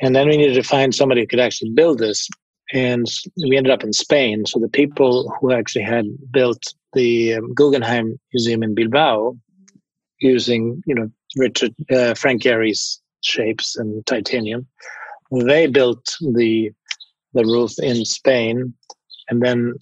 [0.00, 2.28] And then we needed to find somebody who could actually build this
[2.72, 3.06] and
[3.48, 4.46] we ended up in Spain.
[4.46, 9.36] So the people who actually had built the um, Guggenheim Museum in Bilbao,
[10.20, 14.66] using you know Richard uh, Frank Gehry's shapes and titanium,
[15.32, 16.70] they built the
[17.34, 18.74] the roof in Spain,
[19.28, 19.74] and then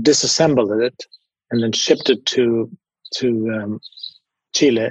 [0.00, 1.04] disassembled it,
[1.50, 2.70] and then shipped it to
[3.16, 3.80] to um,
[4.54, 4.90] Chile.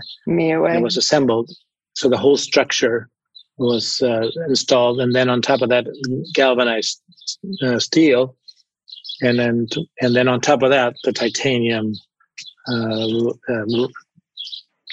[0.76, 1.50] It was assembled,
[1.94, 3.10] so the whole structure
[3.58, 5.86] was uh, installed, and then on top of that,
[6.34, 7.02] galvanized
[7.64, 8.36] uh, steel,
[9.22, 9.68] and then
[10.02, 11.94] and then on top of that, the titanium
[12.68, 13.88] uh, uh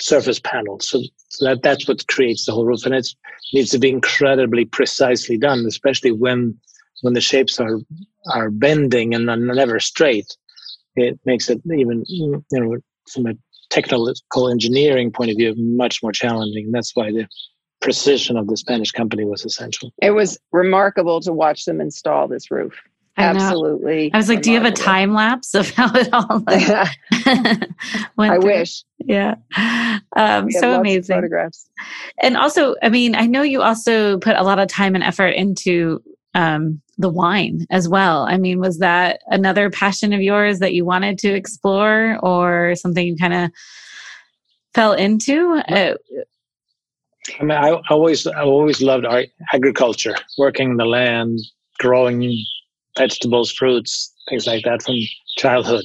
[0.01, 0.79] surface panel.
[0.81, 3.09] So, so, that that's what creates the whole roof, and it
[3.53, 6.59] needs to be incredibly precisely done, especially when
[7.03, 7.79] when the shapes are
[8.33, 10.27] are bending and are never straight.
[10.97, 12.77] It makes it even you know
[13.13, 13.35] from a
[13.71, 16.71] technical engineering point of view much more challenging.
[16.73, 17.27] That's why the
[17.81, 19.93] precision of the Spanish company was essential.
[20.03, 22.75] It was remarkable to watch them install this roof.
[23.17, 24.13] I Absolutely.
[24.15, 24.43] I was like, remarkable.
[24.43, 26.45] do you have a time lapse of how it all
[28.17, 28.85] like, I wish.
[29.01, 29.35] Yeah.
[30.15, 31.17] Um, so amazing.
[31.17, 31.69] Photographs.
[32.23, 35.31] And also, I mean, I know you also put a lot of time and effort
[35.31, 36.01] into
[36.35, 38.25] um, the wine as well.
[38.25, 43.07] I mean, was that another passion of yours that you wanted to explore or something
[43.07, 43.51] you kind of
[44.75, 45.63] fell into?
[45.69, 45.97] I
[47.41, 49.07] mean, I always, I always loved
[49.53, 51.39] agriculture, working the land,
[51.79, 52.35] growing
[52.97, 54.97] vegetables, fruits, things like that from
[55.37, 55.85] childhood.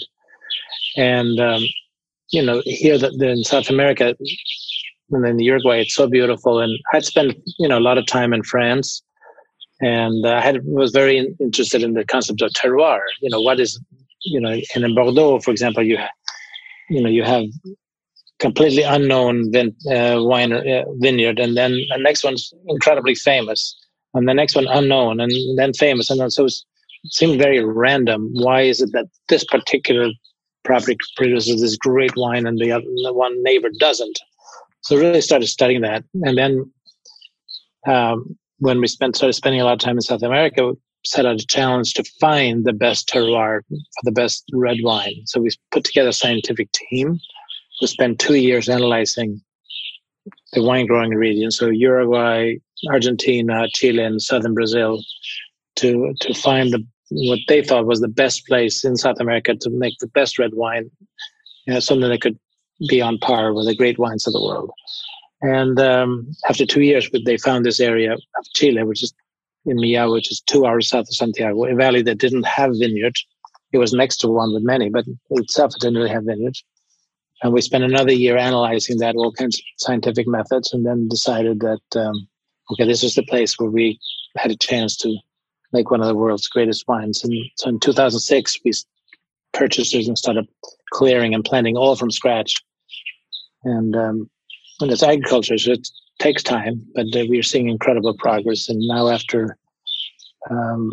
[0.97, 1.63] And um,
[2.33, 4.15] you know, here that in South America,
[5.11, 6.59] and then Uruguay, it's so beautiful.
[6.59, 9.02] And I'd spend, you know a lot of time in France,
[9.83, 13.01] and I had was very interested in the concept of terroir.
[13.21, 13.79] You know, what is
[14.23, 15.97] you know, and in Bordeaux, for example, you
[16.89, 17.45] you know you have
[18.39, 23.75] completely unknown vin, uh, wine uh, vineyard, and then the next one's incredibly famous,
[24.13, 26.53] and the next one unknown, and then famous, and then so it
[27.07, 28.29] seemed very random.
[28.33, 30.09] Why is it that this particular
[30.63, 34.19] property produces this great wine and the other the one neighbor doesn't?
[34.81, 36.71] So really started studying that, and then
[37.85, 41.25] um, when we spent started spending a lot of time in South America, we set
[41.25, 45.21] out a challenge to find the best terroir for the best red wine.
[45.25, 47.19] So we put together a scientific team
[47.81, 49.41] we spent two years analyzing
[50.53, 52.55] the wine growing regions, so Uruguay,
[52.89, 55.01] Argentina, Chile, and southern Brazil,
[55.77, 59.69] to to find the what they thought was the best place in South America to
[59.69, 60.89] make the best red wine,
[61.67, 62.39] you know, something that could
[62.87, 64.71] be on par with the great wines of the world.
[65.43, 69.13] And um, after two years, they found this area of Chile, which is
[69.65, 73.25] in Millahue, which is two hours south of Santiago, a valley that didn't have vineyards.
[73.73, 76.63] It was next to one with many, but itself it didn't really have vineyards.
[77.41, 81.59] And we spent another year analyzing that, all kinds of scientific methods, and then decided
[81.59, 82.27] that, um,
[82.71, 83.99] okay, this was the place where we
[84.37, 85.13] had a chance to
[85.73, 87.21] make one of the world's greatest wines.
[87.21, 88.71] And so in 2006, we
[89.51, 90.47] purchased it and started
[90.93, 92.63] clearing and planting all from scratch.
[93.65, 94.29] And, um,
[94.79, 95.87] and it's agriculture, so it
[96.19, 98.69] takes time, but uh, we're seeing incredible progress.
[98.69, 99.57] And now, after
[100.49, 100.91] Um,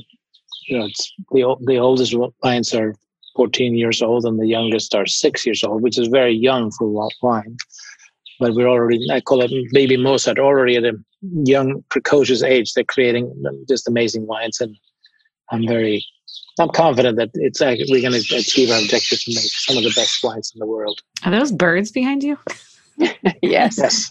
[0.69, 2.95] you know, it's the the oldest wines are
[3.37, 6.87] 14 years old, and the youngest are six years old, which is very young for
[7.23, 7.57] wine.
[8.39, 10.95] But we're already, I call it baby Mozart, already at a
[11.45, 12.73] young, precocious age.
[12.73, 13.25] They're creating
[13.69, 14.77] just amazing wines, and
[15.51, 16.05] I'm very,
[16.59, 19.93] I'm confident that it's we're going to achieve our objective to make some of the
[19.95, 21.01] best wines in the world.
[21.25, 22.39] Are those birds behind you?
[23.43, 23.79] yes.
[23.79, 24.09] Yes.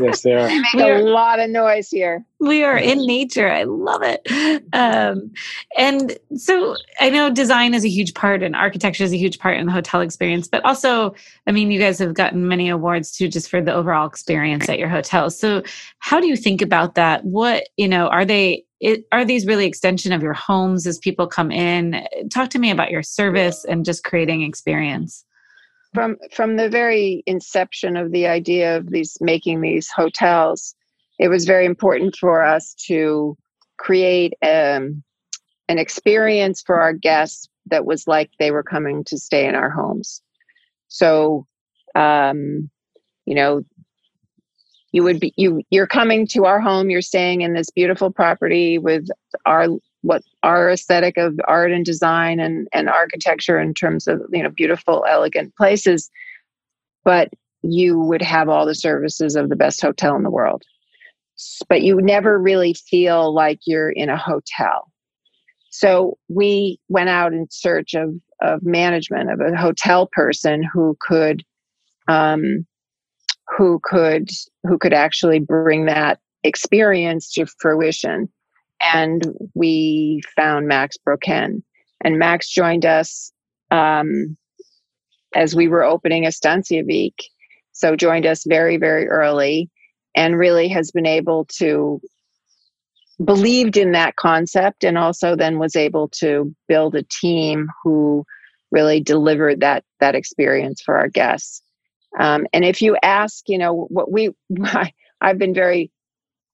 [0.00, 0.48] yes, they are.
[0.48, 2.24] They make a lot of noise here.
[2.40, 3.50] We are in nature.
[3.50, 4.26] I love it.
[4.72, 5.32] Um,
[5.78, 9.58] and so I know design is a huge part and architecture is a huge part
[9.58, 11.14] in the hotel experience, but also,
[11.46, 14.78] I mean, you guys have gotten many awards too, just for the overall experience at
[14.78, 15.30] your hotel.
[15.30, 15.62] So
[15.98, 17.24] how do you think about that?
[17.24, 21.26] What, you know, are they, it, are these really extension of your homes as people
[21.26, 22.06] come in?
[22.30, 25.24] Talk to me about your service and just creating experience
[25.94, 30.74] from from the very inception of the idea of these making these hotels
[31.18, 33.36] it was very important for us to
[33.76, 35.02] create um,
[35.68, 39.70] an experience for our guests that was like they were coming to stay in our
[39.70, 40.20] homes.
[40.88, 41.46] So
[41.94, 42.70] um,
[43.24, 43.62] you know
[44.92, 48.78] you would be you you're coming to our home you're staying in this beautiful property
[48.78, 49.08] with
[49.46, 49.66] our
[50.04, 54.50] what our aesthetic of art and design and, and architecture in terms of you know
[54.50, 56.10] beautiful elegant places
[57.04, 57.28] but
[57.64, 60.62] you would have all the services of the best hotel in the world.
[61.68, 64.90] But you never really feel like you're in a hotel.
[65.70, 71.42] So we went out in search of of management of a hotel person who could
[72.06, 72.66] um,
[73.56, 74.28] who could
[74.64, 78.28] who could actually bring that experience to fruition
[78.80, 79.22] and
[79.54, 81.62] we found Max Broken.
[82.02, 83.32] And Max joined us
[83.70, 84.36] um,
[85.34, 87.14] as we were opening Estancia Vik.
[87.72, 89.70] So joined us very, very early
[90.14, 92.00] and really has been able to
[93.24, 98.24] believed in that concept and also then was able to build a team who
[98.72, 101.62] really delivered that that experience for our guests.
[102.18, 104.30] Um, and if you ask, you know, what we,
[105.20, 105.90] I've been very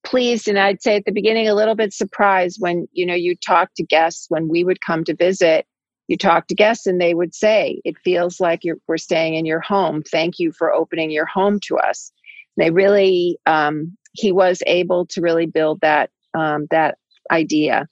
[0.04, 3.36] pleased and I'd say at the beginning a little bit surprised when you know you
[3.36, 5.66] talk to guests when we would come to visit
[6.08, 9.46] you talk to guests and they would say it feels like you're, we're staying in
[9.46, 10.02] your home.
[10.02, 12.10] Thank you for opening your home to us.
[12.56, 16.98] They really um, he was able to really build that um, that
[17.30, 17.86] idea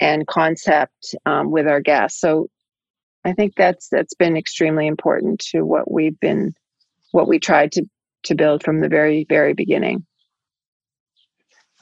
[0.00, 2.20] and concept um, with our guests.
[2.20, 2.48] So
[3.24, 6.54] i think that's that's been extremely important to what we've been
[7.12, 7.84] what we tried to
[8.22, 10.04] to build from the very very beginning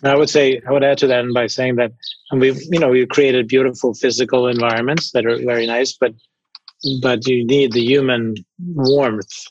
[0.02, 1.92] I would say I would add to that by saying that
[2.32, 6.12] we you know we created beautiful physical environments that are very nice, but
[7.00, 9.46] but you need the human warmth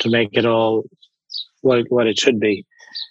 [0.00, 0.84] to make it all
[1.60, 2.64] what what it should be.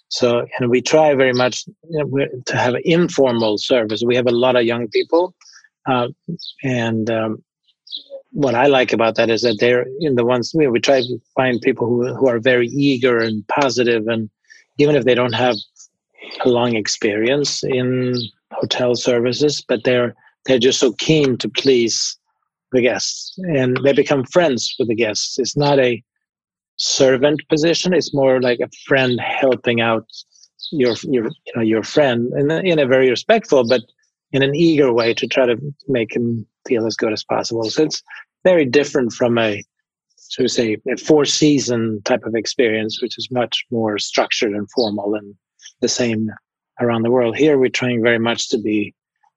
[0.08, 4.02] So and we try very much you know, to have informal service.
[4.04, 5.34] We have a lot of young people,
[5.86, 6.08] uh,
[6.64, 7.44] and um,
[8.32, 11.02] what I like about that is that they're in the ones you know, we try
[11.02, 14.28] to find people who who are very eager and positive, and
[14.78, 15.56] even if they don't have
[16.44, 18.16] long experience in
[18.52, 20.14] hotel services, but they're
[20.46, 22.18] they're just so keen to please
[22.72, 25.38] the guests, and they become friends with the guests.
[25.38, 26.02] It's not a
[26.76, 30.06] servant position; it's more like a friend helping out
[30.72, 33.82] your your you know your friend in a, in a very respectful but
[34.32, 35.56] in an eager way to try to
[35.88, 37.64] make him feel as good as possible.
[37.64, 38.02] So it's
[38.44, 39.62] very different from a
[40.16, 45.14] so say a four season type of experience, which is much more structured and formal
[45.14, 45.34] and
[45.80, 46.30] the same
[46.80, 47.36] around the world.
[47.36, 48.94] Here, we're trying very much to be,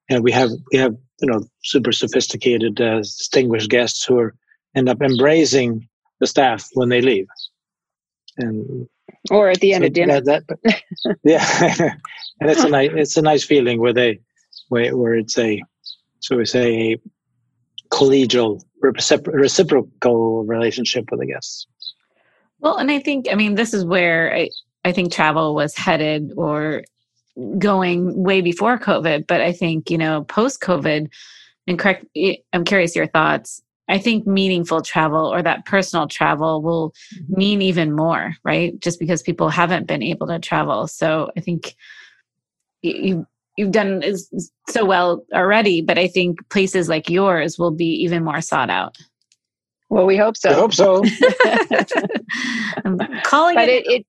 [0.09, 4.35] and we have we have you know super sophisticated, uh, distinguished guests who are,
[4.75, 5.87] end up embracing
[6.19, 7.27] the staff when they leave,
[8.37, 8.87] and
[9.31, 10.21] or at the end so of dinner.
[10.21, 11.95] That, that, yeah,
[12.39, 14.19] and it's a nice it's a nice feeling where they
[14.69, 15.61] where where it's a
[16.19, 17.01] so we say a
[17.89, 21.67] collegial reciprocal relationship with the guests.
[22.59, 24.49] Well, and I think I mean this is where I,
[24.85, 26.83] I think travel was headed or
[27.57, 31.09] going way before COVID, but I think, you know, post COVID,
[31.67, 32.05] and correct,
[32.51, 33.61] I'm curious your thoughts.
[33.89, 37.33] I think meaningful travel or that personal travel will mm-hmm.
[37.35, 38.79] mean even more, right?
[38.79, 40.87] Just because people haven't been able to travel.
[40.87, 41.75] So I think
[42.81, 43.25] you
[43.57, 44.03] you've done
[44.69, 48.97] so well already, but I think places like yours will be even more sought out.
[49.89, 50.49] Well, we hope so.
[50.49, 51.03] I hope so.
[52.85, 54.05] I'm calling but it, it,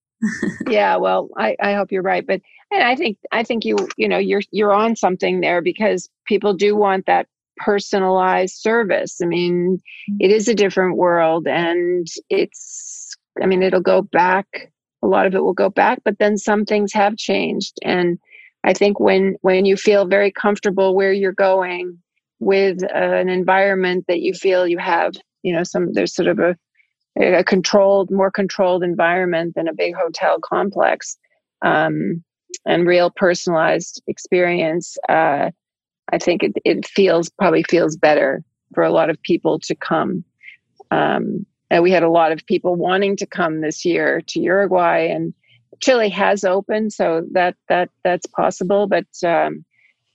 [0.68, 4.08] yeah, well, I, I hope you're right, but and I think I think you you
[4.08, 7.26] know you're you're on something there because people do want that
[7.58, 9.20] personalized service.
[9.22, 9.80] I mean,
[10.20, 14.72] it is a different world, and it's I mean it'll go back.
[15.02, 18.18] A lot of it will go back, but then some things have changed, and
[18.64, 21.98] I think when when you feel very comfortable where you're going
[22.40, 26.38] with uh, an environment that you feel you have, you know, some there's sort of
[26.38, 26.56] a
[27.16, 31.16] a controlled, more controlled environment than a big hotel complex,
[31.62, 32.22] um,
[32.66, 34.96] and real personalized experience.
[35.08, 35.50] Uh,
[36.12, 38.42] I think it, it feels probably feels better
[38.74, 40.24] for a lot of people to come.
[40.90, 44.98] Um, and we had a lot of people wanting to come this year to Uruguay,
[44.98, 45.32] and
[45.80, 48.86] Chile has opened, so that that that's possible.
[48.86, 49.64] But um,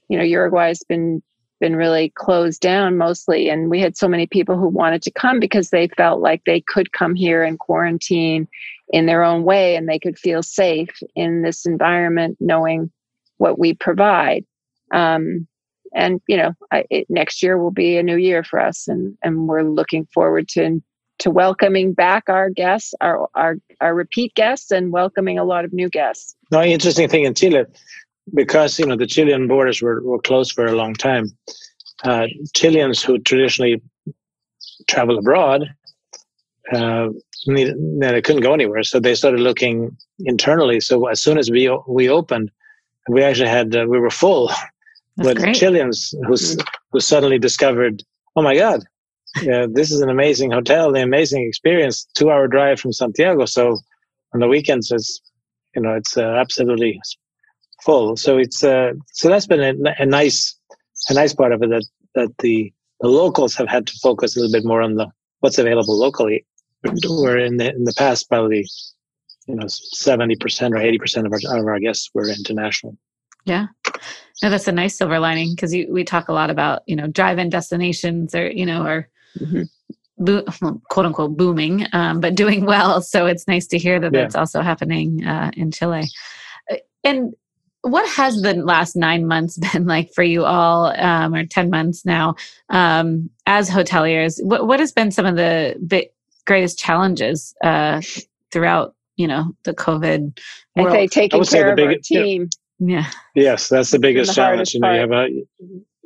[0.08, 1.22] you know, Uruguay has been
[1.60, 5.38] been really closed down mostly, and we had so many people who wanted to come
[5.38, 8.48] because they felt like they could come here and quarantine
[8.92, 12.90] in their own way, and they could feel safe in this environment, knowing
[13.36, 14.44] what we provide.
[14.92, 15.46] Um,
[15.94, 19.16] and you know, I, it, next year will be a new year for us, and
[19.22, 20.82] and we're looking forward to
[21.20, 25.72] to welcoming back our guests, our, our, our repeat guests, and welcoming a lot of
[25.72, 26.34] new guests.
[26.50, 27.66] No, interesting thing in Chile,
[28.34, 31.26] because you know the Chilean borders were, were closed for a long time.
[32.04, 33.82] Uh, Chileans who traditionally
[34.88, 35.68] travel abroad,
[36.72, 37.08] uh,
[37.46, 40.80] needed, they couldn't go anywhere, so they started looking internally.
[40.80, 42.50] So as soon as we we opened,
[43.08, 44.50] we actually had uh, we were full
[45.16, 46.36] with Chileans who
[46.92, 48.02] who suddenly discovered,
[48.36, 48.84] oh my God,
[49.42, 52.06] yeah, this is an amazing hotel, an amazing experience.
[52.14, 53.44] Two hour drive from Santiago.
[53.44, 53.78] So
[54.34, 55.20] on the weekends, it's
[55.74, 57.00] you know it's uh, absolutely
[57.84, 58.16] full.
[58.16, 60.56] So it's uh, so that's been a, a, nice
[61.08, 64.40] a nice part of it that that the the locals have had to focus a
[64.40, 65.06] little bit more on the
[65.40, 66.46] what's available locally.
[66.82, 68.66] Where in the in the past, probably
[69.46, 72.96] you know seventy percent or eighty percent of our of our guests were international.
[73.44, 73.66] Yeah.
[74.42, 77.50] No, that's a nice silver lining because we talk a lot about, you know, drive-in
[77.50, 79.08] destinations or, you know, or
[79.38, 79.62] mm-hmm.
[80.18, 80.44] bo-
[80.90, 83.02] quote unquote booming, um, but doing well.
[83.02, 84.20] So it's nice to hear that yeah.
[84.20, 86.04] that's also happening uh, in Chile.
[86.70, 87.34] Uh, and
[87.82, 92.04] what has the last nine months been like for you all, um, or 10 months
[92.04, 92.34] now,
[92.68, 94.42] um, as hoteliers?
[94.42, 96.08] What, what has been some of the big,
[96.46, 98.02] greatest challenges uh,
[98.52, 100.38] throughout, you know, the COVID
[100.76, 100.88] world?
[100.88, 102.48] I say taking care of big, our team.
[102.78, 103.10] Yeah.
[103.34, 104.74] Yes, that's the biggest the challenge.
[104.74, 105.28] You know, you have a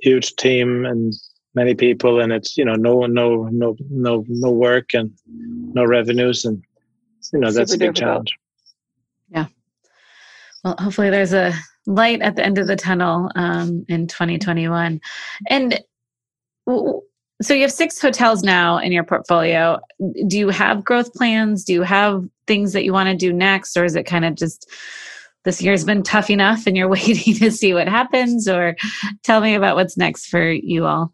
[0.01, 1.15] huge team and
[1.55, 6.45] many people and it's you know no no no no no work and no revenues
[6.45, 6.63] and
[7.33, 7.97] you know that's a big difficult.
[7.97, 8.35] challenge
[9.31, 9.47] yeah
[10.65, 11.53] well hopefully there's a
[11.87, 15.01] light at the end of the tunnel um, in 2021
[15.49, 15.81] and
[17.43, 19.79] so you have six hotels now in your portfolio.
[20.27, 21.65] Do you have growth plans?
[21.65, 24.35] Do you have things that you want to do next or is it kind of
[24.35, 24.71] just
[25.45, 28.77] this year's been tough enough and you're waiting to see what happens or
[29.23, 31.13] tell me about what's next for you all?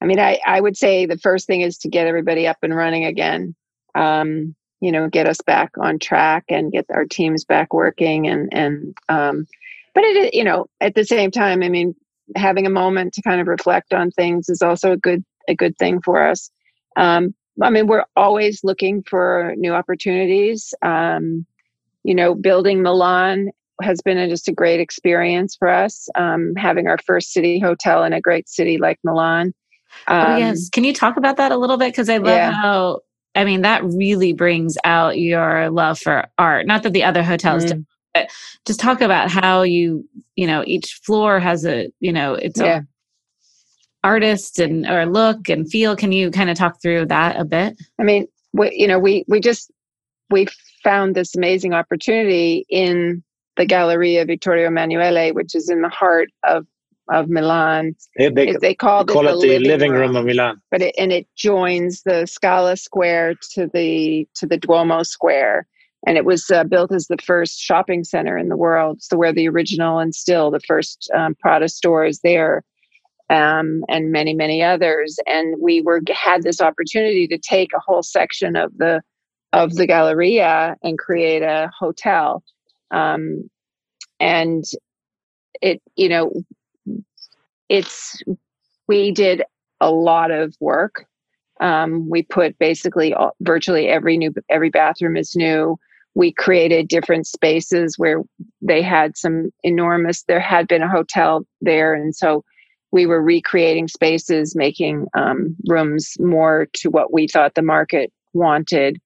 [0.00, 2.74] I mean, I, I would say the first thing is to get everybody up and
[2.74, 3.56] running again.
[3.96, 8.48] Um, you know, get us back on track and get our teams back working and
[8.52, 9.46] and um,
[9.94, 11.94] but it you know at the same time, I mean,
[12.36, 15.76] having a moment to kind of reflect on things is also a good a good
[15.78, 16.50] thing for us.
[16.96, 20.74] Um, I mean, we're always looking for new opportunities.
[20.82, 21.44] Um,
[22.04, 23.50] you know, building Milan
[23.82, 26.08] has been a, just a great experience for us.
[26.14, 29.52] Um, having our first city hotel in a great city like Milan
[30.06, 30.68] Oh, um, oh, yes.
[30.70, 31.92] Can you talk about that a little bit?
[31.92, 32.52] Because I love yeah.
[32.52, 33.00] how,
[33.38, 36.66] I mean, that really brings out your love for art.
[36.66, 37.68] Not that the other hotels mm.
[37.68, 38.30] do, but
[38.66, 42.80] just talk about how you, you know, each floor has a, you know, it's yeah.
[44.02, 45.94] artist and or look and feel.
[45.94, 47.80] Can you kind of talk through that a bit?
[48.00, 49.70] I mean, we, you know, we we just
[50.30, 50.48] we
[50.82, 53.22] found this amazing opportunity in
[53.56, 56.66] the Galleria Vittorio Emanuele, which is in the heart of
[57.10, 57.94] of Milan.
[58.16, 60.60] They, they, they call, call it, the, living, living room, room, of Milan.
[60.70, 65.66] But it, and it joins the Scala Square to the to the Duomo Square,
[66.06, 69.02] and it was uh, built as the first shopping center in the world.
[69.02, 72.62] So where the original and still the first um, Prada store is there,
[73.30, 75.18] um, and many many others.
[75.26, 79.02] And we were had this opportunity to take a whole section of the
[79.52, 82.42] of the Galleria and create a hotel.
[82.90, 83.48] Um,
[84.20, 84.64] and
[85.60, 86.32] it you know
[87.68, 88.22] it's
[88.86, 89.42] we did
[89.80, 91.06] a lot of work.
[91.60, 95.78] Um, we put basically all, virtually every new every bathroom is new.
[96.14, 98.22] We created different spaces where
[98.60, 100.22] they had some enormous.
[100.24, 102.44] There had been a hotel there, and so
[102.90, 108.98] we were recreating spaces, making um, rooms more to what we thought the market wanted.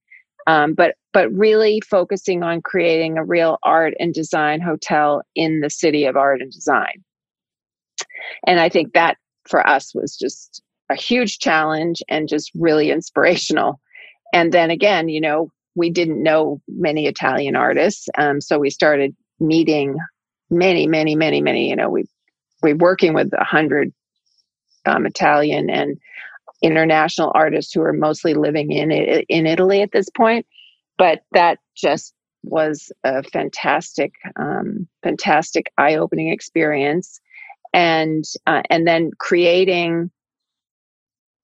[0.47, 5.71] Um, but but really focusing on creating a real art and design hotel in the
[5.71, 7.03] city of art and design.
[8.47, 9.17] And I think that
[9.49, 13.81] for us was just a huge challenge and just really inspirational.
[14.33, 18.09] And then again, you know, we didn't know many Italian artists.
[18.19, 19.97] Um, so we started meeting
[20.51, 21.71] many, many, many, many.
[21.71, 22.05] You know, we
[22.63, 23.93] we're working with a hundred
[24.87, 25.99] um, Italian and
[26.63, 30.47] international artists who are mostly living in in Italy at this point.
[30.99, 37.21] But that just was a fantastic, um, fantastic eye-opening experience,
[37.73, 40.11] and uh, and then creating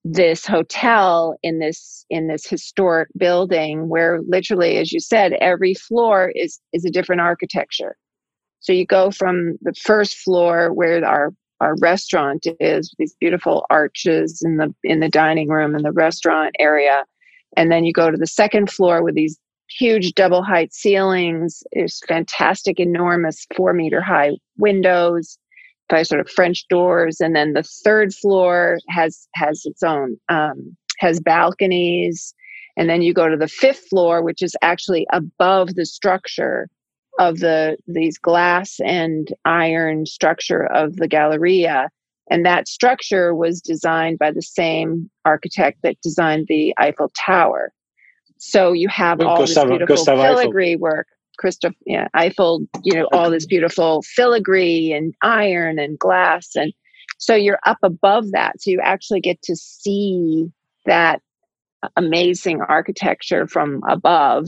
[0.05, 6.31] this hotel in this in this historic building where literally as you said every floor
[6.35, 7.97] is is a different architecture.
[8.61, 14.41] So you go from the first floor where our our restaurant is these beautiful arches
[14.43, 17.05] in the in the dining room and the restaurant area
[17.57, 19.37] and then you go to the second floor with these
[19.69, 25.37] huge double height ceilings there's fantastic enormous four meter high windows
[25.89, 30.75] by sort of french doors and then the third floor has has its own um,
[30.99, 32.33] has balconies
[32.77, 36.69] and then you go to the fifth floor which is actually above the structure
[37.19, 41.89] of the these glass and iron structure of the Galleria.
[42.31, 47.73] And that structure was designed by the same architect that designed the Eiffel Tower.
[48.37, 50.81] So you have all this beautiful filigree Eiffel.
[50.81, 51.07] work.
[51.39, 56.49] Christoph, yeah, Eiffel, you know, all this beautiful filigree and iron and glass.
[56.55, 56.73] And
[57.17, 58.61] so you're up above that.
[58.61, 60.47] So you actually get to see
[60.85, 61.21] that
[61.95, 64.47] amazing architecture from above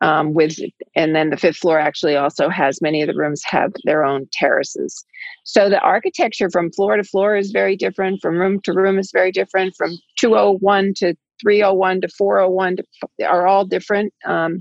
[0.00, 0.56] um, with
[0.94, 4.28] and then the fifth floor actually also has many of the rooms have their own
[4.32, 5.04] terraces
[5.44, 9.10] so the architecture from floor to floor is very different from room to room is
[9.12, 14.60] very different from 201 to 301 to 401 to, are all different um,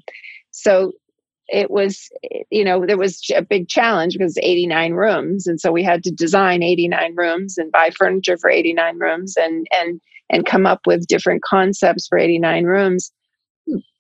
[0.50, 0.92] so
[1.50, 2.10] it was
[2.50, 5.48] you know there was a big challenge because 89 rooms.
[5.48, 9.68] And so we had to design 89 rooms and buy furniture for 89 rooms and
[9.80, 13.12] and and come up with different concepts for 89 rooms.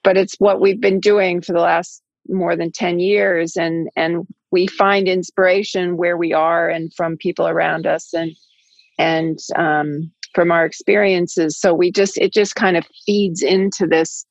[0.03, 3.55] But it's what we've been doing for the last more than 10 years.
[3.55, 8.31] And and we find inspiration where we are and from people around us and
[8.99, 11.59] and um, from our experiences.
[11.59, 14.25] So we just it just kind of feeds into this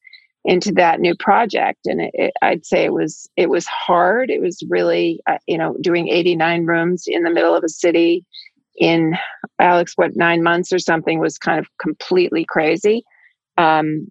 [0.47, 4.41] into that new project and it, it, i'd say it was it was hard it
[4.41, 8.25] was really uh, you know doing 89 rooms in the middle of a city
[8.77, 9.15] in
[9.59, 13.03] alex what nine months or something was kind of completely crazy
[13.59, 14.09] um,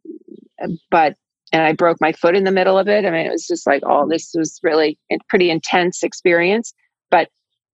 [0.89, 1.15] but
[1.51, 3.05] and I broke my foot in the middle of it.
[3.05, 6.73] I mean, it was just like, oh, this was really a pretty intense experience,
[7.11, 7.29] but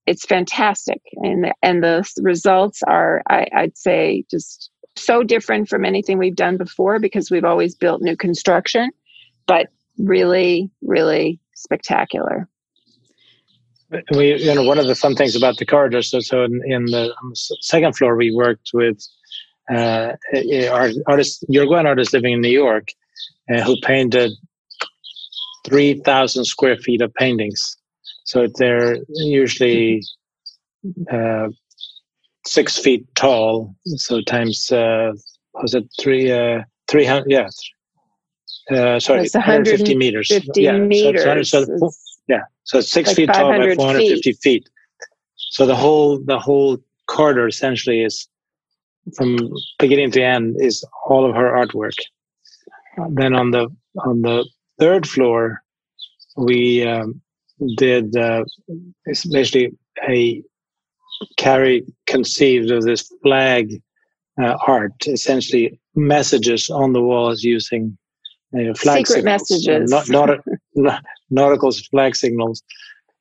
[0.05, 1.01] it's fantastic.
[1.15, 6.57] And and the results are, I, I'd say, just so different from anything we've done
[6.57, 8.91] before because we've always built new construction,
[9.47, 9.67] but
[9.97, 12.47] really, really spectacular.
[14.13, 16.09] We, you know, one of the fun things about the corridors.
[16.09, 19.05] So, so in, in the, the second floor, we worked with
[19.69, 20.13] uh,
[20.71, 22.89] our artists, Uruguayan artists living in New York,
[23.53, 24.31] uh, who painted
[25.65, 27.77] 3,000 square feet of paintings.
[28.23, 30.03] So they're usually
[31.11, 31.49] uh,
[32.51, 33.75] six feet tall.
[33.95, 35.13] So times, uh,
[35.53, 37.47] was it three, uh, 300, yeah.
[38.69, 40.27] Uh, sorry, 150 meters.
[40.27, 41.49] 50 yeah, meters.
[41.49, 41.91] So, so,
[42.27, 44.37] yeah, so six like feet tall by 450 feet.
[44.41, 44.69] feet.
[45.35, 46.77] So the whole the whole
[47.07, 48.27] corridor essentially is
[49.17, 49.37] from
[49.79, 51.97] beginning to end is all of her artwork
[53.09, 53.69] then on the
[54.05, 54.47] on the
[54.79, 55.63] third floor,
[56.37, 57.21] we um,
[57.77, 58.43] did uh,
[59.05, 59.77] it's basically
[60.07, 60.43] a
[61.37, 63.81] Carrie conceived of this flag
[64.41, 67.97] uh, art, essentially messages on the walls using
[68.55, 70.39] uh, flag secret signals, messages, uh, not,
[70.75, 72.63] not, nautical flag signals,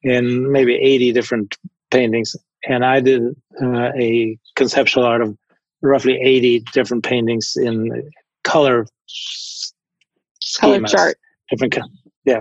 [0.02, 1.56] in maybe eighty different
[1.90, 2.36] paintings.
[2.68, 3.22] And I did
[3.62, 5.36] uh, a conceptual art of
[5.82, 8.10] roughly eighty different paintings in
[8.44, 8.86] color
[10.58, 11.16] color chart.
[11.50, 11.78] Different,
[12.24, 12.40] yeah.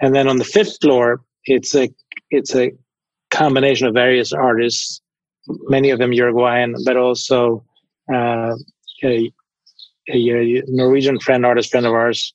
[0.00, 1.88] And then on the fifth floor, it's a
[2.30, 2.72] it's a
[3.32, 5.00] combination of various artists,
[5.68, 7.64] many of them Uruguayan, but also
[8.12, 8.54] uh,
[9.02, 9.32] a,
[10.08, 12.32] a, Norwegian friend, artist friend of ours,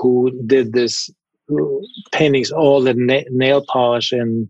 [0.00, 1.10] who did this
[2.12, 4.48] paintings all in na- nail polish and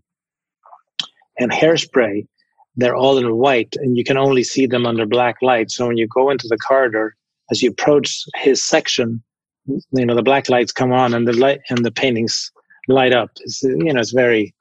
[1.39, 2.27] and hairspray.
[2.75, 5.71] They're all in white, and you can only see them under black light.
[5.71, 7.15] So when you go into the corridor,
[7.51, 9.21] as you approach his section,
[9.65, 12.51] you know the black lights come on and the light and the paintings
[12.87, 14.53] light up it's you know it's very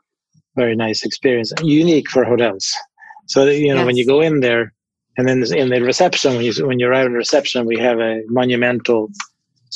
[0.63, 2.65] very nice experience unique for hotels
[3.27, 3.87] so you know yes.
[3.87, 4.65] when you go in there
[5.17, 8.23] and then in the reception when you when you arrive in reception we have a
[8.41, 9.01] monumental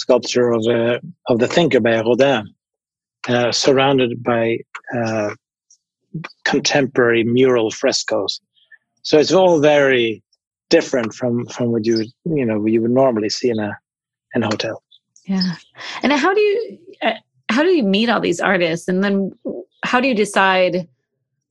[0.02, 0.98] sculpture of uh,
[1.30, 2.44] of the thinker by Rodin
[3.28, 4.58] uh, surrounded by
[4.98, 5.30] uh,
[6.44, 8.40] contemporary mural frescoes
[9.02, 10.22] so it's all very
[10.76, 11.96] different from from what you
[12.38, 13.70] you know you would normally see in a
[14.34, 14.84] in a hotel
[15.26, 15.54] yeah.
[16.02, 17.12] And how do you uh,
[17.48, 19.32] how do you meet all these artists and then
[19.84, 20.88] how do you decide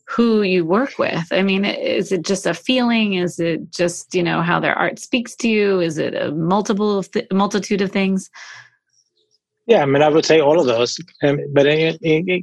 [0.06, 1.28] who you work with.
[1.32, 3.14] I mean, is it just a feeling?
[3.14, 5.80] Is it just, you know, how their art speaks to you?
[5.80, 8.30] Is it a multiple of th- multitude of things?
[9.66, 11.00] Yeah, I mean, I would say all of those.
[11.24, 11.98] Um, but an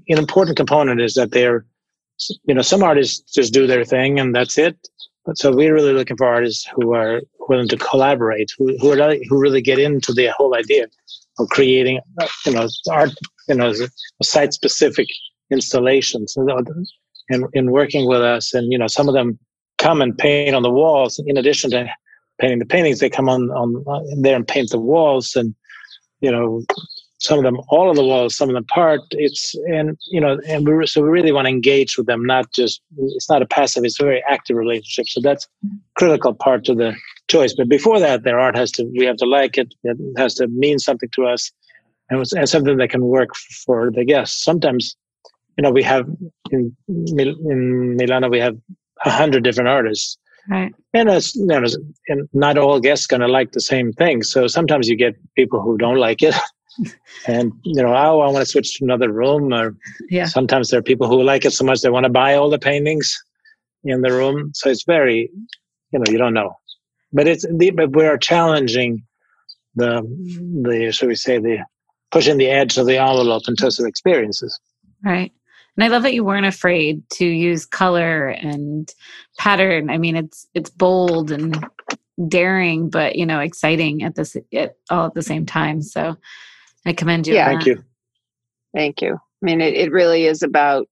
[0.07, 1.67] important component is that they're,
[2.45, 4.77] you know, some artists just do their thing and that's it.
[5.27, 9.17] But so we're really looking for artists who are willing to collaborate, who who, are,
[9.29, 10.87] who really get into the whole idea
[11.39, 12.01] of creating,
[12.47, 13.11] you know, art,
[13.49, 13.75] you know,
[14.23, 15.09] site specific
[15.51, 18.55] installations and, and working with us.
[18.55, 19.39] And, you know, some of them
[19.79, 21.23] come and paint on the walls.
[21.27, 21.89] In addition to
[22.41, 25.55] painting the paintings, they come on, on uh, there and paint the walls and,
[26.21, 26.63] you know,
[27.21, 29.01] some of them all of the walls, some of them part.
[29.11, 32.51] It's and you know, and we so we really want to engage with them, not
[32.53, 35.07] just it's not a passive, it's a very active relationship.
[35.07, 35.47] So that's
[35.97, 36.97] critical part to the
[37.29, 37.55] choice.
[37.55, 39.75] But before that, their art has to we have to like it.
[39.85, 41.53] It has to mean something to us,
[42.09, 43.37] and, and something that can work
[43.67, 44.43] for the guests.
[44.43, 44.97] Sometimes,
[45.61, 46.09] you know, we have
[46.53, 48.57] in in Milano we have
[49.05, 50.17] a hundred different artists.
[50.49, 50.75] Right.
[50.95, 51.63] And, it's, you know,
[52.09, 54.23] and not all guests going to like the same thing.
[54.23, 56.35] So sometimes you get people who don't like it.
[57.27, 59.53] and you know, oh, I want to switch to another room.
[59.53, 59.77] Or
[60.09, 60.25] yeah.
[60.25, 62.59] sometimes there are people who like it so much they want to buy all the
[62.59, 63.15] paintings
[63.85, 64.53] in the room.
[64.55, 65.31] So it's very,
[65.93, 66.55] you know, you don't know.
[67.13, 67.45] But it's
[67.75, 69.03] but we are challenging
[69.75, 70.01] the
[70.63, 71.59] the shall we say the
[72.11, 74.59] pushing the edge of the envelope in terms of experiences.
[75.05, 75.33] Right.
[75.77, 78.93] And I love that you weren't afraid to use color and
[79.39, 79.91] pattern.
[79.91, 81.65] I mean, it's it's bold and
[82.29, 85.83] daring, but you know, exciting at this at all at the same time.
[85.83, 86.17] So
[86.85, 87.35] I commend you.
[87.35, 87.85] Yeah, thank you.
[88.75, 89.15] Thank you.
[89.15, 90.89] I mean, it, it really is about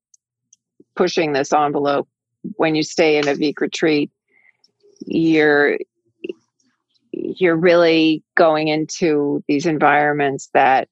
[0.96, 2.08] pushing this envelope.
[2.56, 4.10] When you stay in a Vik retreat,
[5.06, 5.78] you're
[7.12, 10.88] you're really going into these environments that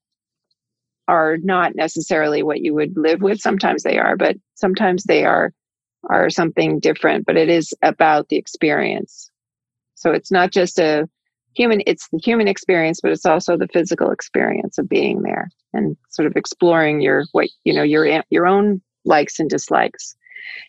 [1.09, 3.41] are not necessarily what you would live with.
[3.41, 5.53] Sometimes they are, but sometimes they are
[6.09, 7.27] are something different.
[7.27, 9.31] But it is about the experience.
[9.95, 11.09] So it's not just a
[11.57, 15.97] human it's the human experience but it's also the physical experience of being there and
[16.11, 20.15] sort of exploring your what you know your your own likes and dislikes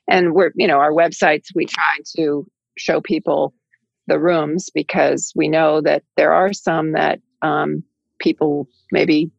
[0.08, 3.54] and we're you know our websites we try to show people
[4.08, 7.84] the rooms because we know that there are some that um,
[8.20, 9.30] people maybe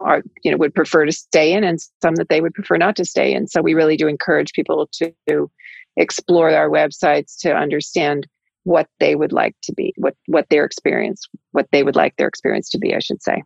[0.00, 2.96] are you know would prefer to stay in and some that they would prefer not
[2.96, 5.50] to stay in so we really do encourage people to
[5.96, 8.26] explore our websites to understand
[8.64, 12.28] what they would like to be, what what their experience, what they would like their
[12.28, 13.42] experience to be, I should say.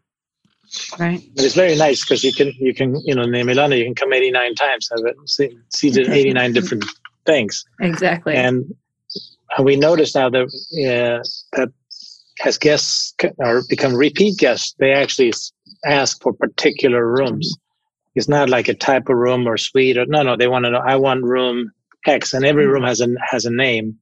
[0.98, 1.20] Right.
[1.34, 3.94] But it's very nice because you can you can you know in Milano you can
[3.94, 6.84] come 89 times have it see, see the 89 different
[7.24, 8.74] things exactly and
[9.62, 11.24] we notice now that uh,
[11.56, 11.72] that
[12.44, 15.32] as guests or become repeat guests they actually
[15.84, 17.54] ask for particular rooms
[18.14, 20.70] it's not like a type of room or suite or no no they want to
[20.70, 21.70] know I want room
[22.06, 22.72] X and every mm.
[22.72, 23.98] room has a has a name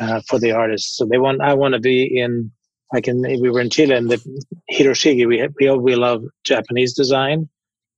[0.00, 0.96] uh, for the artist.
[0.96, 2.50] So they want, I want to be in,
[2.92, 7.48] like in, we were in Chile and the Hiroshige, we, we, we love Japanese design.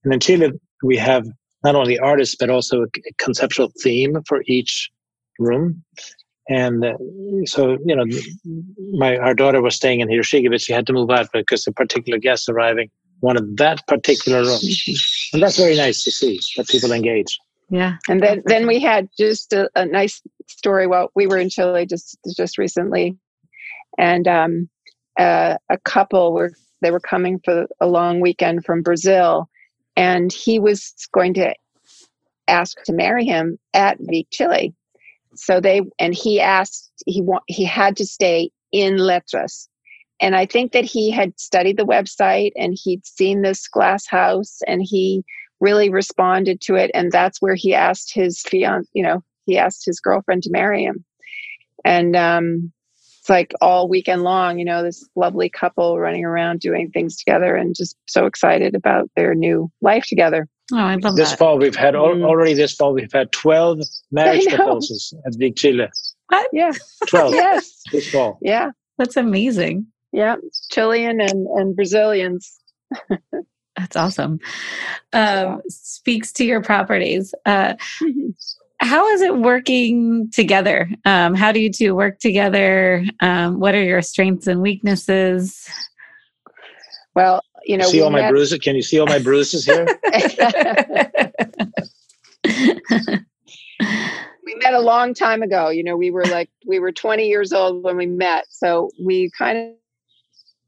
[0.04, 0.52] And in Chile,
[0.82, 1.26] we have
[1.62, 2.86] not only artists, but also a
[3.18, 4.90] conceptual theme for each
[5.38, 5.82] room.
[6.48, 6.94] And uh,
[7.46, 8.04] so, you know,
[8.92, 11.72] my, our daughter was staying in Hiroshige, but she had to move out because a
[11.72, 12.90] particular guest arriving
[13.24, 14.60] wanted that particular room.
[15.32, 17.38] And that's very nice to see that people engage.
[17.70, 17.96] Yeah.
[18.08, 21.86] And then then we had just a, a nice story while we were in Chile
[21.86, 23.16] just just recently,
[23.98, 24.68] and um,
[25.18, 26.52] uh, a couple were
[26.82, 29.48] they were coming for a long weekend from Brazil,
[29.96, 31.54] and he was going to
[32.46, 34.74] ask to marry him at Vik Chile.
[35.34, 39.68] So they and he asked he want he had to stay in Letras.
[40.20, 44.60] And I think that he had studied the website and he'd seen this glass house
[44.66, 45.24] and he
[45.60, 46.90] really responded to it.
[46.94, 50.84] And that's where he asked his fiance you know he asked his girlfriend to marry
[50.84, 51.04] him.
[51.84, 52.72] And um
[53.20, 57.56] it's like all weekend long you know this lovely couple running around doing things together
[57.56, 60.48] and just so excited about their new life together.
[60.72, 61.38] Oh i love this that.
[61.38, 62.24] fall we've had mm.
[62.24, 63.80] already this fall we've had 12
[64.12, 65.88] marriage proposals at Vik Chile.
[66.28, 66.48] What?
[66.52, 66.72] yeah.
[67.08, 67.82] 12 yes.
[67.92, 68.38] This fall.
[68.40, 68.70] Yeah.
[68.96, 70.36] That's amazing yeah
[70.70, 72.60] chilean and and brazilians
[73.76, 74.38] That's awesome.
[75.12, 77.34] Um, speaks to your properties.
[77.44, 78.28] Uh, mm-hmm.
[78.80, 80.88] how is it working together?
[81.04, 83.04] Um, how do you two work together?
[83.20, 85.68] Um, what are your strengths and weaknesses?
[87.14, 88.58] Well, you know, see all my bruises.
[88.60, 89.86] Can you see all my bruises here?
[94.44, 95.70] we met a long time ago.
[95.70, 99.30] You know, we were like we were 20 years old when we met, so we
[99.36, 99.74] kind of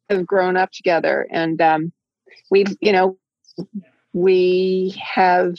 [0.09, 1.27] have grown up together.
[1.31, 1.93] And um,
[2.51, 3.19] we've you know
[4.13, 5.57] we have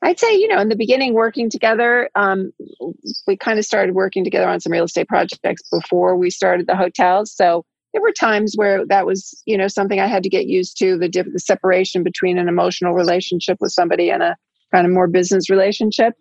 [0.00, 2.52] I'd say, you know, in the beginning, working together, um,
[3.26, 6.76] we kind of started working together on some real estate projects before we started the
[6.76, 7.34] hotels.
[7.34, 10.78] So there were times where that was, you know, something I had to get used
[10.78, 14.36] to the, the separation between an emotional relationship with somebody and a
[14.72, 16.14] kind of more business relationship.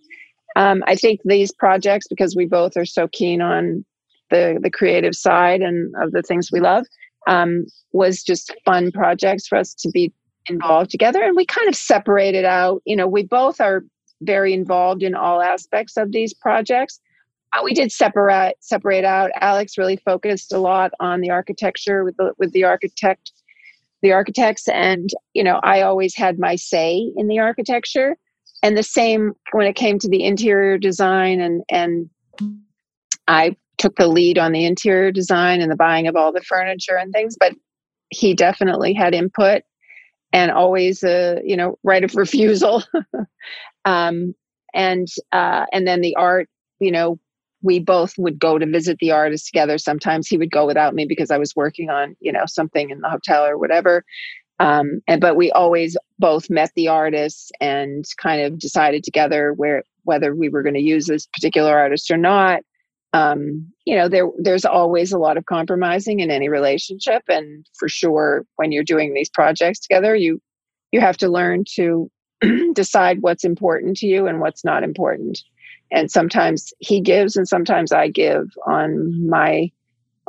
[0.56, 3.86] Um, I think these projects, because we both are so keen on
[4.30, 6.86] the the creative side and of the things we love,
[7.28, 10.12] um, was just fun projects for us to be
[10.50, 11.22] involved together.
[11.22, 12.82] And we kind of separated out.
[12.86, 13.84] You know, we both are
[14.22, 17.00] very involved in all aspects of these projects.
[17.54, 19.32] Uh, we did separate separate out.
[19.40, 23.32] Alex really focused a lot on the architecture with the with the architect,
[24.02, 28.18] the architects, and you know, I always had my say in the architecture.
[28.64, 32.10] And the same when it came to the interior design and and
[33.28, 36.98] I took the lead on the interior design and the buying of all the furniture
[36.98, 37.54] and things, but
[38.10, 39.64] he definitely had input
[40.34, 42.84] and always a you know right of refusal.
[43.86, 44.36] Um,
[44.74, 46.50] and uh, and then the art
[46.80, 47.20] you know
[47.62, 49.78] we both would go to visit the artist together.
[49.78, 53.00] Sometimes he would go without me because i was working on you know something in
[53.00, 54.04] the hotel or whatever.
[54.60, 59.84] Um, and but we always both met the artists and kind of decided together where
[60.04, 62.62] whether we were going to use this particular artist or not
[63.18, 67.24] um, you know there there's always a lot of compromising in any relationship.
[67.28, 70.42] And for sure when you're doing these projects together you
[70.92, 72.10] you have to learn to
[72.74, 75.40] decide what's important to you and what's not important.
[75.92, 79.72] And sometimes he gives and sometimes i give on my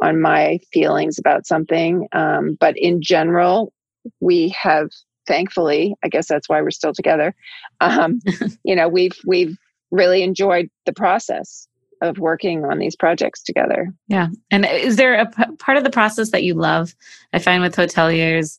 [0.01, 2.07] on my feelings about something.
[2.13, 3.73] Um, but in general
[4.21, 4.89] we have
[5.27, 7.35] thankfully i guess that's why we're still together
[7.83, 8.21] um,
[8.65, 9.59] you know we've we've
[9.91, 11.68] really enjoyed the process
[12.01, 13.93] of working on these projects together.
[14.09, 14.29] Yeah.
[14.51, 16.95] And is there a p- part of the process that you love?
[17.33, 18.59] I find with hoteliers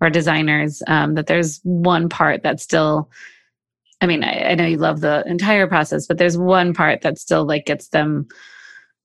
[0.00, 3.10] or designers um, that there's one part that still,
[4.00, 7.18] I mean, I, I, know you love the entire process, but there's one part that
[7.18, 8.28] still like gets them,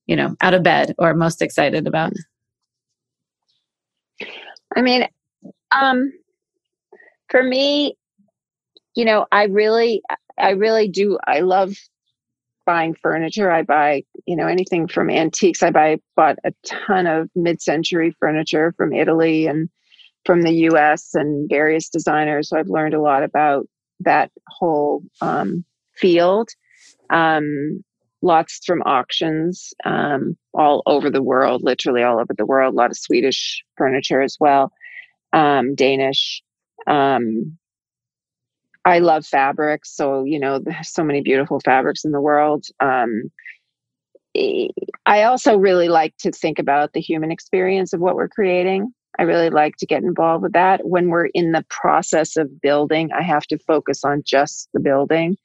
[0.05, 2.13] you know, out of bed or most excited about.
[4.75, 5.07] I mean,
[5.71, 6.13] um,
[7.29, 7.97] for me,
[8.95, 10.01] you know, I really,
[10.37, 11.17] I really do.
[11.25, 11.75] I love
[12.65, 13.51] buying furniture.
[13.51, 15.63] I buy, you know, anything from antiques.
[15.63, 19.69] I buy bought a ton of mid-century furniture from Italy and
[20.25, 21.13] from the U.S.
[21.13, 22.49] and various designers.
[22.49, 23.67] So I've learned a lot about
[24.01, 26.49] that whole um, field.
[27.09, 27.83] Um,
[28.21, 32.73] lots from auctions um, all over the world, literally all over the world.
[32.73, 34.71] A lot of Swedish furniture as well,
[35.33, 36.41] um, Danish.
[36.87, 37.57] Um,
[38.85, 39.95] I love fabrics.
[39.95, 42.65] So, you know, there's so many beautiful fabrics in the world.
[42.79, 43.31] Um,
[45.05, 48.93] I also really like to think about the human experience of what we're creating.
[49.19, 50.87] I really like to get involved with that.
[50.87, 55.37] When we're in the process of building, I have to focus on just the building.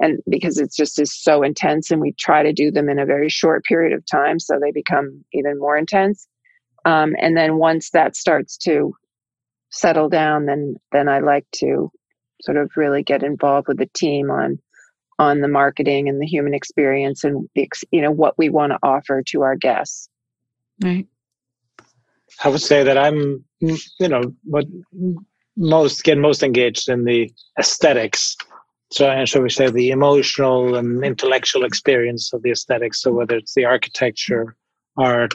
[0.00, 3.06] And because it's just is so intense, and we try to do them in a
[3.06, 6.28] very short period of time, so they become even more intense.
[6.84, 8.94] Um, and then once that starts to
[9.70, 11.90] settle down, then then I like to
[12.42, 14.58] sort of really get involved with the team on
[15.18, 18.78] on the marketing and the human experience and the you know what we want to
[18.82, 20.08] offer to our guests.
[20.82, 21.06] Right.
[22.44, 24.66] I would say that i'm you know what
[25.56, 28.36] most get most engaged in the aesthetics.
[28.90, 33.02] So and so we say the emotional and intellectual experience of the aesthetics.
[33.02, 34.56] So whether it's the architecture
[34.96, 35.34] art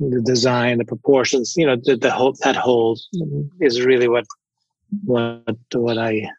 [0.00, 2.98] the design the proportions you know the, the whole that whole
[3.60, 4.24] is really what
[5.04, 6.30] what what I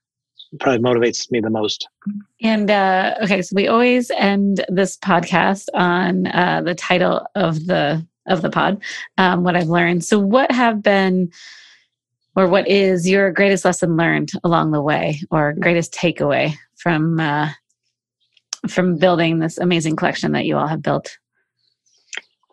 [0.59, 1.87] probably motivates me the most.
[2.41, 8.05] And uh, okay, so we always end this podcast on uh, the title of the
[8.27, 8.81] of the pod,
[9.17, 10.03] um, what I've learned.
[10.03, 11.31] So, what have been,
[12.35, 17.49] or what is your greatest lesson learned along the way, or greatest takeaway from uh,
[18.67, 21.17] from building this amazing collection that you all have built?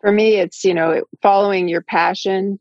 [0.01, 2.59] For me, it's you know following your passion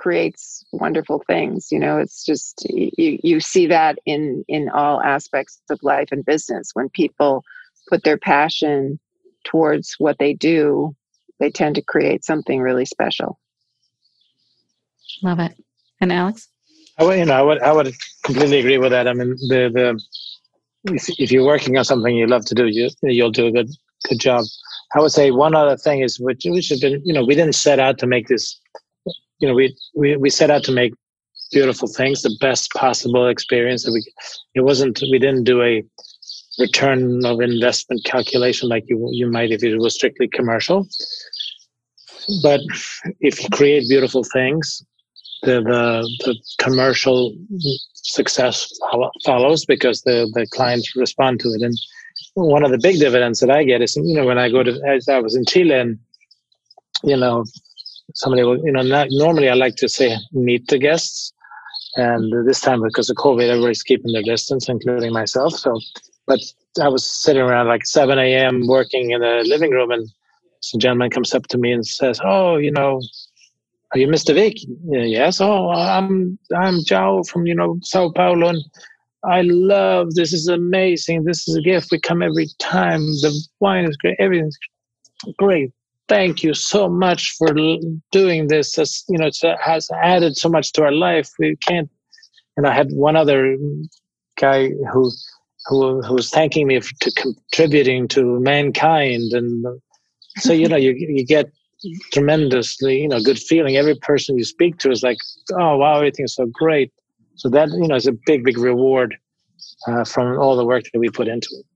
[0.00, 5.60] creates wonderful things you know it's just you you see that in in all aspects
[5.68, 7.44] of life and business when people
[7.90, 8.98] put their passion
[9.44, 10.96] towards what they do
[11.38, 13.38] they tend to create something really special
[15.22, 15.54] love it
[16.00, 16.48] and alex
[16.98, 17.94] I would, you know, I would, I would
[18.24, 19.08] completely agree with that.
[19.08, 22.90] I mean, the, the, if, if you're working on something you love to do, you,
[23.02, 23.70] you'll do a good,
[24.06, 24.44] good job.
[24.94, 27.54] I would say one other thing is, which, which has been, you know, we didn't
[27.54, 28.60] set out to make this
[29.40, 30.94] you know, we, we, we set out to make
[31.50, 34.04] beautiful things, the best possible experience that we,
[34.54, 35.82] it wasn't, we didn't do a
[36.58, 40.86] return of investment calculation like you, you might if it was strictly commercial.
[42.42, 42.60] But
[43.20, 44.84] if you create beautiful things,
[45.42, 47.34] the, the, the commercial
[47.94, 48.70] success
[49.24, 51.62] follows because the, the clients respond to it.
[51.62, 51.74] And
[52.34, 54.78] one of the big dividends that I get is, you know, when I go to,
[54.86, 55.98] as I was in Chile and,
[57.02, 57.44] you know,
[58.14, 61.32] somebody will, you know, not, normally I like to say meet the guests.
[61.96, 65.54] And this time, because of COVID, everybody's keeping their distance, including myself.
[65.54, 65.78] So,
[66.26, 66.40] but
[66.80, 68.66] I was sitting around like 7 a.m.
[68.68, 70.08] working in the living room, and
[70.60, 73.00] some gentleman comes up to me and says, "Oh, you know,
[73.92, 74.32] are you Mr.
[74.32, 74.54] Vik?"
[74.88, 75.40] yes.
[75.40, 78.62] Oh, I'm I'm João from you know Sao Paulo, and
[79.24, 80.32] I love this.
[80.32, 81.24] is amazing.
[81.24, 81.90] This is a gift.
[81.90, 83.00] We come every time.
[83.00, 84.16] The wine is great.
[84.20, 84.56] Everything's
[85.38, 85.72] great.
[86.10, 87.54] Thank you so much for
[88.10, 88.76] doing this.
[89.08, 91.30] You know, it has added so much to our life.
[91.38, 91.88] We can't.
[92.56, 93.56] And I had one other
[94.36, 95.12] guy who
[95.66, 99.64] who who was thanking me for to contributing to mankind, and
[100.38, 101.46] so you know you you get
[102.12, 103.76] tremendously you know good feeling.
[103.76, 105.18] Every person you speak to is like,
[105.52, 106.92] oh wow, everything's so great
[107.36, 109.16] so that you know is a big, big reward
[109.86, 111.69] uh, from all the work that we put into it.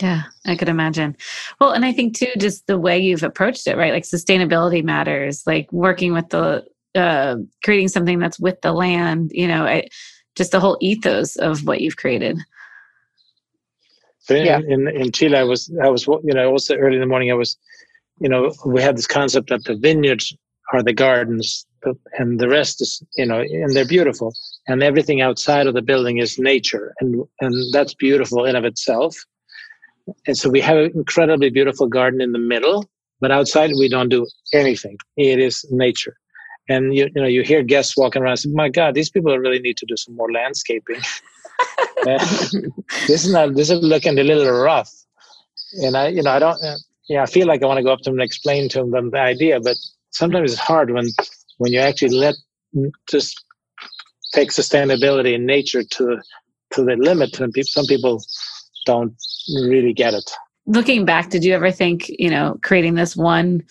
[0.00, 1.16] Yeah, I could imagine.
[1.60, 3.92] Well, and I think too, just the way you've approached it, right?
[3.92, 5.44] Like sustainability matters.
[5.46, 9.32] Like working with the uh, creating something that's with the land.
[9.34, 9.88] You know, I,
[10.36, 12.38] just the whole ethos of what you've created.
[14.20, 14.60] So in, yeah.
[14.68, 17.34] in in Chile, I was I was you know also early in the morning I
[17.34, 17.58] was,
[18.20, 20.32] you know, we had this concept that the vineyards
[20.72, 21.66] are the gardens
[22.18, 24.34] and the rest is you know and they're beautiful
[24.66, 29.16] and everything outside of the building is nature and and that's beautiful in of itself
[30.26, 32.88] and so we have an incredibly beautiful garden in the middle
[33.20, 34.96] but outside we don't do anything.
[35.16, 36.16] It is nature.
[36.68, 39.36] And you, you know you hear guests walking around and say my god these people
[39.38, 41.00] really need to do some more landscaping.
[43.08, 44.90] This is not this is looking a little rough.
[45.82, 46.76] And i you know i don't uh,
[47.08, 49.10] yeah i feel like i want to go up to them and explain to them
[49.10, 49.76] the idea but
[50.10, 51.06] sometimes it's hard when
[51.58, 52.36] when you actually let
[53.10, 53.44] just
[54.32, 56.18] take sustainability in nature to
[56.70, 58.22] to the limit and people, some people
[58.88, 59.14] don't
[59.54, 60.30] really get it.
[60.66, 63.62] Looking back did you ever think you know creating this one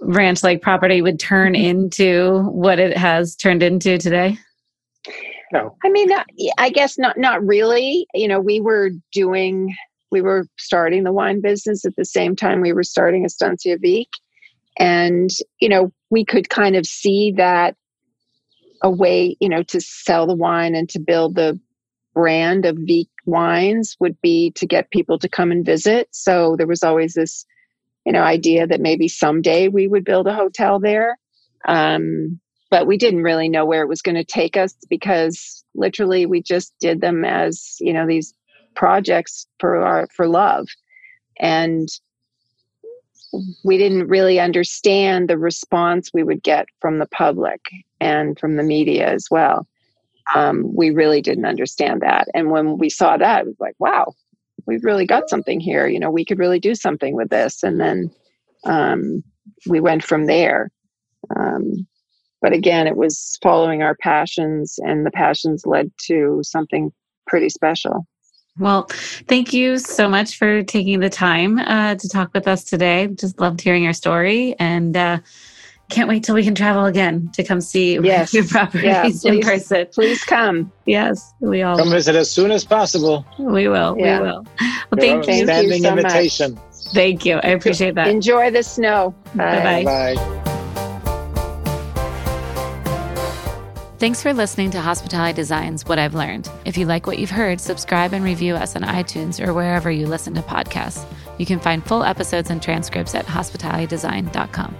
[0.00, 1.64] ranch like property would turn mm-hmm.
[1.64, 4.36] into what it has turned into today?
[5.52, 5.76] No.
[5.84, 6.10] I mean
[6.58, 8.06] i guess not not really.
[8.12, 9.74] You know we were doing
[10.10, 14.08] we were starting the wine business at the same time we were starting Estancia Vik.
[14.80, 15.30] And
[15.60, 17.76] you know we could kind of see that
[18.82, 21.58] a way you know to sell the wine and to build the
[22.16, 26.08] brand of Vik wines would be to get people to come and visit.
[26.12, 27.44] So there was always this
[28.06, 31.18] you know idea that maybe someday we would build a hotel there.
[31.68, 32.40] Um,
[32.70, 36.42] but we didn't really know where it was going to take us because literally we
[36.42, 38.32] just did them as you know these
[38.74, 40.66] projects for our for love.
[41.38, 41.86] And
[43.62, 47.60] we didn't really understand the response we would get from the public
[48.00, 49.66] and from the media as well.
[50.34, 52.28] Um, we really didn't understand that.
[52.34, 54.12] And when we saw that, it was like, wow,
[54.66, 55.86] we've really got something here.
[55.86, 57.62] You know, we could really do something with this.
[57.62, 58.10] And then
[58.64, 59.22] um,
[59.66, 60.70] we went from there.
[61.34, 61.86] Um,
[62.42, 66.92] but again, it was following our passions, and the passions led to something
[67.26, 68.06] pretty special.
[68.58, 68.88] Well,
[69.28, 73.08] thank you so much for taking the time uh, to talk with us today.
[73.08, 75.18] Just loved hearing your story and uh,
[75.88, 78.34] can't wait till we can travel again to come see yes.
[78.34, 79.86] your properties yeah, please, in person.
[79.92, 80.72] Please come.
[80.84, 83.24] Yes, we all come visit as soon as possible.
[83.38, 83.96] We will.
[83.98, 84.20] Yeah.
[84.20, 84.46] We will.
[84.90, 85.44] Well, thank you.
[85.44, 86.54] Standing so invitation.
[86.54, 86.62] Much.
[86.92, 87.36] Thank you.
[87.36, 88.08] I appreciate that.
[88.08, 89.14] Enjoy the snow.
[89.34, 90.14] Bye bye.
[90.14, 90.42] Bye.
[93.98, 96.50] Thanks for listening to Hospitality Designs What I've Learned.
[96.66, 100.06] If you like what you've heard, subscribe and review us on iTunes or wherever you
[100.06, 101.06] listen to podcasts.
[101.38, 104.76] You can find full episodes and transcripts at hospitalitydesign.com.